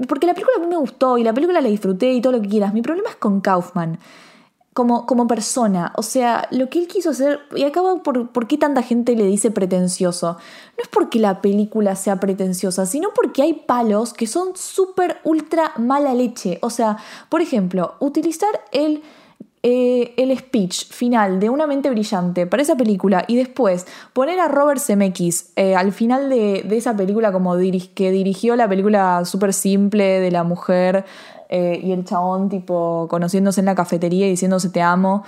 Porque 0.06 0.26
la 0.26 0.34
película 0.34 0.56
a 0.58 0.60
mí 0.60 0.66
me 0.66 0.76
gustó 0.76 1.18
y 1.18 1.24
la 1.24 1.32
película 1.32 1.60
la 1.60 1.68
disfruté 1.68 2.12
y 2.12 2.20
todo 2.20 2.32
lo 2.32 2.42
que 2.42 2.48
quieras. 2.48 2.74
Mi 2.74 2.82
problema 2.82 3.08
es 3.10 3.16
con 3.16 3.40
Kaufman. 3.40 3.98
Como, 4.74 5.04
como 5.06 5.26
persona. 5.26 5.92
O 5.96 6.02
sea, 6.02 6.48
lo 6.50 6.68
que 6.70 6.78
él 6.78 6.88
quiso 6.88 7.10
hacer. 7.10 7.40
Y 7.54 7.64
acabo 7.64 8.02
por, 8.02 8.30
por 8.30 8.46
qué 8.46 8.58
tanta 8.58 8.82
gente 8.82 9.16
le 9.16 9.24
dice 9.24 9.50
pretencioso. 9.50 10.32
No 10.76 10.82
es 10.82 10.88
porque 10.88 11.18
la 11.18 11.40
película 11.40 11.96
sea 11.96 12.20
pretenciosa, 12.20 12.86
sino 12.86 13.10
porque 13.14 13.42
hay 13.42 13.54
palos 13.54 14.12
que 14.12 14.26
son 14.26 14.56
súper 14.56 15.20
ultra 15.24 15.72
mala 15.76 16.14
leche. 16.14 16.58
O 16.62 16.70
sea, 16.70 16.98
por 17.28 17.40
ejemplo, 17.40 17.94
utilizar 18.00 18.50
el 18.72 19.02
eh, 19.64 20.14
el 20.16 20.36
speech 20.36 20.88
final 20.88 21.38
de 21.38 21.48
Una 21.48 21.68
mente 21.68 21.88
brillante 21.88 22.48
para 22.48 22.64
esa 22.64 22.74
película 22.76 23.24
y 23.28 23.36
después 23.36 23.86
poner 24.12 24.40
a 24.40 24.48
Robert 24.48 24.80
Zemeckis 24.80 25.52
eh, 25.54 25.76
al 25.76 25.92
final 25.92 26.30
de, 26.30 26.66
esa 26.72 26.96
película 26.96 27.30
como 27.30 27.56
que 27.56 28.10
dirigió 28.10 28.56
la 28.56 28.68
película 28.68 29.24
súper 29.24 29.52
simple 29.52 30.18
de 30.18 30.32
la 30.32 30.42
mujer 30.42 31.04
eh, 31.48 31.80
y 31.80 31.92
el 31.92 32.04
chabón 32.04 32.48
tipo 32.48 33.06
conociéndose 33.08 33.60
en 33.60 33.66
la 33.66 33.76
cafetería 33.76 34.26
y 34.26 34.30
diciéndose 34.30 34.68
te 34.70 34.82
amo. 34.82 35.22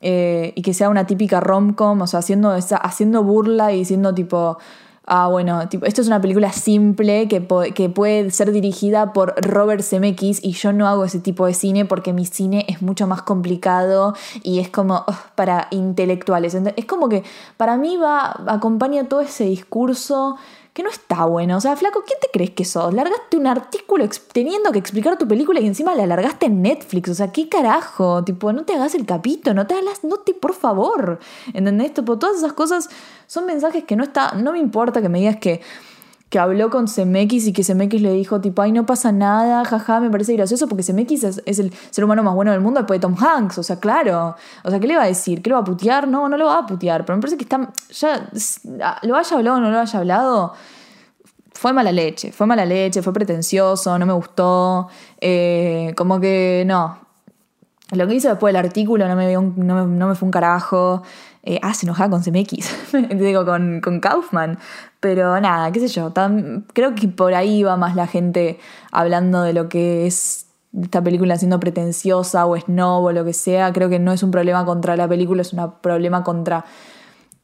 y 0.00 0.62
que 0.62 0.74
sea 0.74 0.88
una 0.88 1.06
típica 1.06 1.40
rom-com, 1.40 2.00
o 2.02 2.06
sea, 2.06 2.20
haciendo, 2.20 2.50
haciendo 2.52 3.24
burla 3.24 3.72
y 3.72 3.78
diciendo 3.78 4.14
tipo, 4.14 4.58
ah, 5.06 5.28
bueno, 5.28 5.68
tipo, 5.68 5.86
esto 5.86 6.00
es 6.00 6.06
una 6.06 6.20
película 6.20 6.52
simple 6.52 7.28
que, 7.28 7.40
puede 7.40 8.30
ser 8.30 8.52
dirigida 8.52 9.12
por 9.12 9.34
Robert 9.44 9.82
Zemeckis 9.82 10.42
y 10.42 10.52
yo 10.52 10.72
no 10.72 10.88
hago 10.88 11.04
ese 11.04 11.20
tipo 11.20 11.46
de 11.46 11.54
cine 11.54 11.84
porque 11.84 12.12
mi 12.12 12.26
cine 12.26 12.64
es 12.68 12.82
mucho 12.82 13.06
más 13.06 13.22
complicado 13.22 14.14
y 14.42 14.60
es 14.60 14.68
como 14.68 15.04
para 15.34 15.68
intelectuales. 15.70 16.54
Es 16.76 16.84
como 16.86 17.08
que 17.08 17.24
para 17.56 17.76
mí 17.76 17.96
va, 17.96 18.40
acompaña 18.46 19.08
todo 19.08 19.20
ese 19.20 19.44
discurso 19.44 20.36
que 20.74 20.82
no 20.82 20.90
está 20.90 21.24
bueno. 21.24 21.56
O 21.56 21.60
sea, 21.60 21.76
flaco, 21.76 22.02
¿quién 22.04 22.18
te 22.20 22.28
crees 22.32 22.50
que 22.50 22.64
sos? 22.64 22.92
Largaste 22.92 23.36
un 23.36 23.46
artículo 23.46 24.06
teniendo 24.32 24.72
que 24.72 24.80
explicar 24.80 25.16
tu 25.16 25.26
película 25.26 25.60
y 25.60 25.66
encima 25.66 25.94
la 25.94 26.04
largaste 26.04 26.46
en 26.46 26.62
Netflix. 26.62 27.08
O 27.10 27.14
sea, 27.14 27.30
¿qué 27.32 27.48
carajo? 27.48 28.24
Tipo, 28.24 28.52
no 28.52 28.64
te 28.64 28.74
hagas 28.74 28.96
el 28.96 29.06
capito, 29.06 29.54
no 29.54 29.68
te 29.68 29.74
hagas, 29.74 30.02
no 30.02 30.16
te, 30.18 30.34
por 30.34 30.52
favor. 30.52 31.20
¿Entendés? 31.54 31.94
Tipo, 31.94 32.18
todas 32.18 32.38
esas 32.38 32.52
cosas 32.54 32.90
son 33.28 33.46
mensajes 33.46 33.84
que 33.84 33.94
no 33.94 34.02
está, 34.02 34.32
no 34.32 34.52
me 34.52 34.58
importa 34.58 35.00
que 35.00 35.08
me 35.08 35.20
digas 35.20 35.36
que 35.36 35.60
que 36.28 36.38
habló 36.38 36.70
con 36.70 36.86
CMX 36.86 37.46
y 37.46 37.52
que 37.52 37.62
CMX 37.62 38.00
le 38.00 38.12
dijo 38.12 38.40
tipo, 38.40 38.62
ay, 38.62 38.72
no 38.72 38.86
pasa 38.86 39.12
nada, 39.12 39.64
jaja, 39.64 40.00
me 40.00 40.10
parece 40.10 40.34
gracioso 40.34 40.66
porque 40.66 40.82
CMX 40.82 41.24
es, 41.24 41.42
es, 41.46 41.58
el 41.58 41.72
ser 41.90 42.04
humano 42.04 42.22
más 42.22 42.34
bueno 42.34 42.50
del 42.50 42.60
mundo 42.60 42.80
después 42.80 42.98
de 42.98 43.02
Tom 43.02 43.16
Hanks, 43.16 43.58
o 43.58 43.62
sea, 43.62 43.78
claro, 43.78 44.34
o 44.64 44.70
sea, 44.70 44.80
¿qué 44.80 44.86
le 44.86 44.96
va 44.96 45.04
a 45.04 45.06
decir? 45.06 45.42
¿Qué 45.42 45.50
le 45.50 45.54
va 45.54 45.60
a 45.60 45.64
putear? 45.64 46.08
No, 46.08 46.28
no 46.28 46.36
lo 46.36 46.46
va 46.46 46.58
a 46.58 46.66
putear, 46.66 47.04
pero 47.04 47.16
me 47.16 47.20
parece 47.20 47.36
que 47.36 47.44
está, 47.44 47.70
ya, 47.90 48.28
lo 49.02 49.16
haya 49.16 49.36
hablado 49.36 49.58
o 49.58 49.60
no 49.60 49.70
lo 49.70 49.78
haya 49.78 49.98
hablado, 49.98 50.54
fue 51.52 51.72
mala 51.72 51.92
leche, 51.92 52.32
fue 52.32 52.46
mala 52.46 52.66
leche, 52.66 53.00
fue 53.00 53.12
pretencioso, 53.12 53.96
no 53.98 54.04
me 54.04 54.12
gustó, 54.12 54.88
eh, 55.20 55.92
como 55.96 56.20
que 56.20 56.64
no. 56.66 56.98
Lo 57.92 58.08
que 58.08 58.14
hizo 58.14 58.28
después 58.28 58.52
del 58.52 58.64
artículo 58.64 59.06
no 59.06 59.14
me, 59.14 59.32
no 59.32 59.86
no 59.86 60.08
me 60.08 60.14
fue 60.14 60.26
un 60.26 60.32
carajo. 60.32 61.02
Eh, 61.46 61.60
ah, 61.62 61.74
se 61.74 61.84
enojaba 61.84 62.08
con 62.08 62.22
CMX, 62.22 62.92
digo, 63.18 63.44
con, 63.44 64.00
Kaufman. 64.00 64.58
Pero 65.00 65.38
nada, 65.40 65.70
qué 65.72 65.80
sé 65.80 65.88
yo, 65.88 66.12
creo 66.72 66.94
que 66.94 67.08
por 67.08 67.34
ahí 67.34 67.62
va 67.62 67.76
más 67.76 67.94
la 67.96 68.06
gente 68.06 68.58
hablando 68.90 69.42
de 69.42 69.52
lo 69.52 69.68
que 69.68 70.06
es 70.06 70.46
esta 70.82 71.04
película 71.04 71.36
siendo 71.36 71.60
pretenciosa 71.60 72.46
o 72.46 72.58
snob 72.58 73.04
o 73.04 73.12
lo 73.12 73.24
que 73.26 73.34
sea. 73.34 73.72
Creo 73.74 73.90
que 73.90 73.98
no 73.98 74.12
es 74.12 74.22
un 74.22 74.30
problema 74.30 74.64
contra 74.64 74.96
la 74.96 75.06
película, 75.06 75.42
es 75.42 75.52
un 75.52 75.74
problema 75.82 76.24
contra 76.24 76.64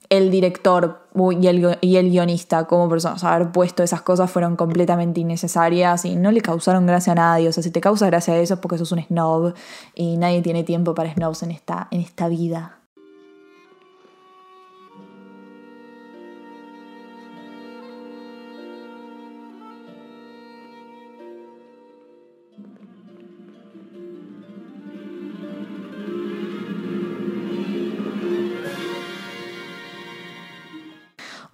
el 0.08 0.30
director 0.30 1.06
y 1.38 1.46
el, 1.46 1.78
y 1.82 1.96
el 1.96 2.10
guionista 2.10 2.64
como 2.64 2.88
personas. 2.88 3.22
haber 3.22 3.52
puesto 3.52 3.82
esas 3.82 4.00
cosas 4.00 4.30
fueron 4.30 4.56
completamente 4.56 5.20
innecesarias 5.20 6.06
y 6.06 6.16
no 6.16 6.32
le 6.32 6.40
causaron 6.40 6.86
gracia 6.86 7.12
a 7.12 7.16
nadie. 7.16 7.48
O 7.48 7.52
sea, 7.52 7.62
si 7.62 7.70
te 7.70 7.80
causa 7.82 8.06
gracia 8.06 8.32
a 8.34 8.38
eso 8.38 8.54
es 8.54 8.60
porque 8.60 8.78
sos 8.78 8.92
un 8.92 9.02
snob 9.02 9.54
y 9.94 10.16
nadie 10.16 10.40
tiene 10.42 10.64
tiempo 10.64 10.94
para 10.94 11.12
snobs 11.12 11.42
en 11.42 11.50
esta, 11.50 11.86
en 11.90 12.00
esta 12.00 12.28
vida. 12.28 12.79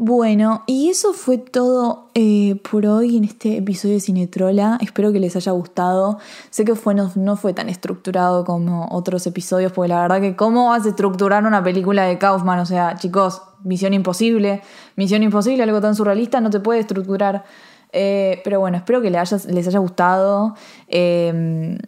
Bueno, 0.09 0.62
y 0.66 0.88
eso 0.88 1.14
fue 1.14 1.37
todo 1.37 2.11
eh, 2.14 2.61
por 2.71 2.87
hoy 2.87 3.16
en 3.16 3.25
este 3.25 3.57
episodio 3.57 3.95
de 3.95 4.01
Cinetrola. 4.01 4.79
Espero 4.81 5.12
que 5.12 5.19
les 5.19 5.35
haya 5.35 5.51
gustado. 5.51 6.21
Sé 6.51 6.64
que 6.64 6.77
fue, 6.77 6.95
no, 6.95 7.37
fue 7.37 7.55
tan 7.55 7.69
estructurado 7.69 8.45
como 8.45 8.87
otros 8.92 9.27
episodios, 9.27 9.73
porque 9.73 9.88
la 9.88 10.03
verdad 10.03 10.21
que 10.21 10.37
cómo 10.37 10.69
vas 10.69 10.87
a 10.87 10.90
estructurar 10.90 11.45
una 11.45 11.61
película 11.64 12.05
de 12.05 12.19
Kaufman, 12.19 12.61
o 12.61 12.66
sea, 12.66 12.95
chicos, 12.95 13.42
misión 13.64 13.95
imposible, 13.95 14.62
misión 14.95 15.25
imposible, 15.25 15.64
algo 15.64 15.81
tan 15.81 15.97
surrealista 15.97 16.40
no 16.40 16.51
te 16.51 16.61
puede 16.61 16.79
estructurar. 16.79 17.42
Eh, 17.90 18.42
pero 18.45 18.61
bueno, 18.61 18.77
espero 18.77 19.03
que 19.03 19.11
les 19.11 19.33
haya, 19.33 19.79
gustado. 19.81 20.55
Eh, 20.87 21.79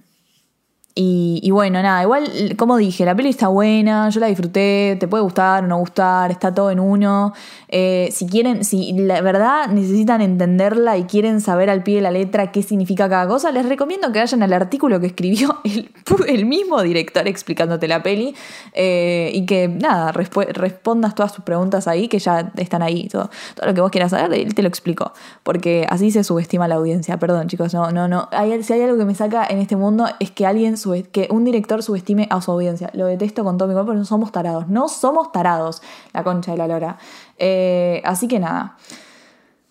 Y, 1.00 1.52
bueno, 1.52 1.80
nada, 1.80 2.02
igual, 2.02 2.56
como 2.56 2.76
dije, 2.76 3.04
la 3.04 3.14
peli 3.14 3.28
está 3.28 3.46
buena, 3.46 4.08
yo 4.08 4.18
la 4.18 4.26
disfruté, 4.26 4.96
te 4.98 5.06
puede 5.06 5.22
gustar 5.22 5.62
o 5.62 5.66
no 5.68 5.78
gustar, 5.78 6.32
está 6.32 6.52
todo 6.52 6.72
en 6.72 6.80
uno. 6.80 7.34
Eh, 7.68 8.08
si 8.10 8.26
quieren, 8.26 8.64
si 8.64 8.92
la 8.94 9.20
verdad 9.20 9.68
necesitan 9.68 10.22
entenderla 10.22 10.96
y 10.96 11.04
quieren 11.04 11.40
saber 11.40 11.70
al 11.70 11.84
pie 11.84 11.96
de 11.96 12.00
la 12.00 12.10
letra 12.10 12.50
qué 12.50 12.64
significa 12.64 13.08
cada 13.08 13.28
cosa, 13.28 13.52
les 13.52 13.66
recomiendo 13.66 14.10
que 14.10 14.18
vayan 14.18 14.42
al 14.42 14.52
artículo 14.52 14.98
que 14.98 15.06
escribió 15.06 15.60
el, 16.26 16.46
mismo 16.46 16.82
director 16.82 17.28
explicándote 17.28 17.86
la 17.86 18.02
peli 18.02 18.34
eh, 18.72 19.30
y 19.32 19.46
que 19.46 19.68
nada, 19.68 20.10
respondas 20.10 21.14
todas 21.14 21.32
tus 21.32 21.44
preguntas 21.44 21.86
ahí, 21.86 22.08
que 22.08 22.18
ya 22.18 22.50
están 22.56 22.82
ahí. 22.82 23.06
Todo, 23.06 23.30
todo 23.54 23.66
lo 23.66 23.74
que 23.74 23.80
vos 23.82 23.92
quieras 23.92 24.10
saber, 24.10 24.34
él 24.34 24.52
te 24.52 24.62
lo 24.62 24.68
explicó. 24.68 25.12
Porque 25.44 25.86
así 25.88 26.10
se 26.10 26.24
subestima 26.24 26.66
la 26.66 26.74
audiencia. 26.74 27.18
Perdón, 27.18 27.46
chicos, 27.46 27.72
no, 27.72 27.92
no, 27.92 28.08
no. 28.08 28.28
si 28.62 28.72
hay 28.72 28.82
algo 28.82 28.98
que 28.98 29.04
me 29.04 29.14
saca 29.14 29.46
en 29.48 29.58
este 29.58 29.76
mundo 29.76 30.06
es 30.18 30.32
que 30.32 30.44
alguien 30.44 30.76
que 31.10 31.28
un 31.30 31.44
director 31.44 31.82
subestime 31.82 32.26
a 32.30 32.40
su 32.40 32.50
audiencia. 32.50 32.90
Lo 32.94 33.06
detesto 33.06 33.44
con 33.44 33.58
todo 33.58 33.68
mi 33.68 33.74
cuerpo, 33.74 33.94
no 33.94 34.04
somos 34.04 34.32
tarados. 34.32 34.68
No 34.68 34.88
somos 34.88 35.32
tarados, 35.32 35.82
la 36.12 36.24
concha 36.24 36.52
de 36.52 36.58
la 36.58 36.68
lora. 36.68 36.98
Eh, 37.38 38.02
así 38.04 38.28
que 38.28 38.38
nada. 38.38 38.76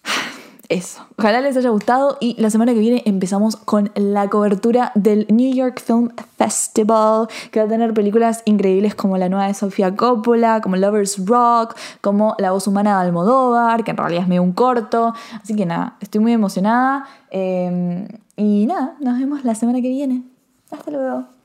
Eso. 0.69 1.05
Ojalá 1.17 1.39
les 1.39 1.55
haya 1.55 1.69
gustado 1.69 2.17
y 2.19 2.35
la 2.41 2.49
semana 2.49 2.73
que 2.73 2.79
viene 2.79 3.01
empezamos 3.05 3.55
con 3.55 3.89
la 3.95 4.29
cobertura 4.29 4.91
del 4.95 5.25
New 5.29 5.53
York 5.53 5.79
Film 5.79 6.09
Festival, 6.37 7.29
que 7.51 7.61
va 7.61 7.67
a 7.67 7.69
tener 7.69 7.93
películas 7.93 8.41
increíbles 8.43 8.93
como 8.93 9.17
la 9.17 9.29
nueva 9.29 9.47
de 9.47 9.53
Sofía 9.53 9.95
Coppola, 9.95 10.59
como 10.59 10.75
Lovers 10.75 11.25
Rock, 11.25 11.77
como 12.01 12.35
La 12.37 12.51
voz 12.51 12.67
humana 12.67 12.99
de 12.99 13.07
Almodóvar, 13.07 13.85
que 13.85 13.91
en 13.91 13.97
realidad 13.97 14.23
es 14.23 14.27
medio 14.27 14.43
un 14.43 14.51
corto. 14.51 15.13
Así 15.41 15.55
que 15.55 15.65
nada, 15.65 15.95
estoy 16.01 16.19
muy 16.19 16.33
emocionada. 16.33 17.05
Eh, 17.31 18.05
y 18.35 18.65
nada, 18.67 18.95
nos 18.99 19.17
vemos 19.17 19.45
la 19.45 19.55
semana 19.55 19.81
que 19.81 19.89
viene. 19.89 20.23
Hasta 20.71 20.91
luego. 20.91 21.36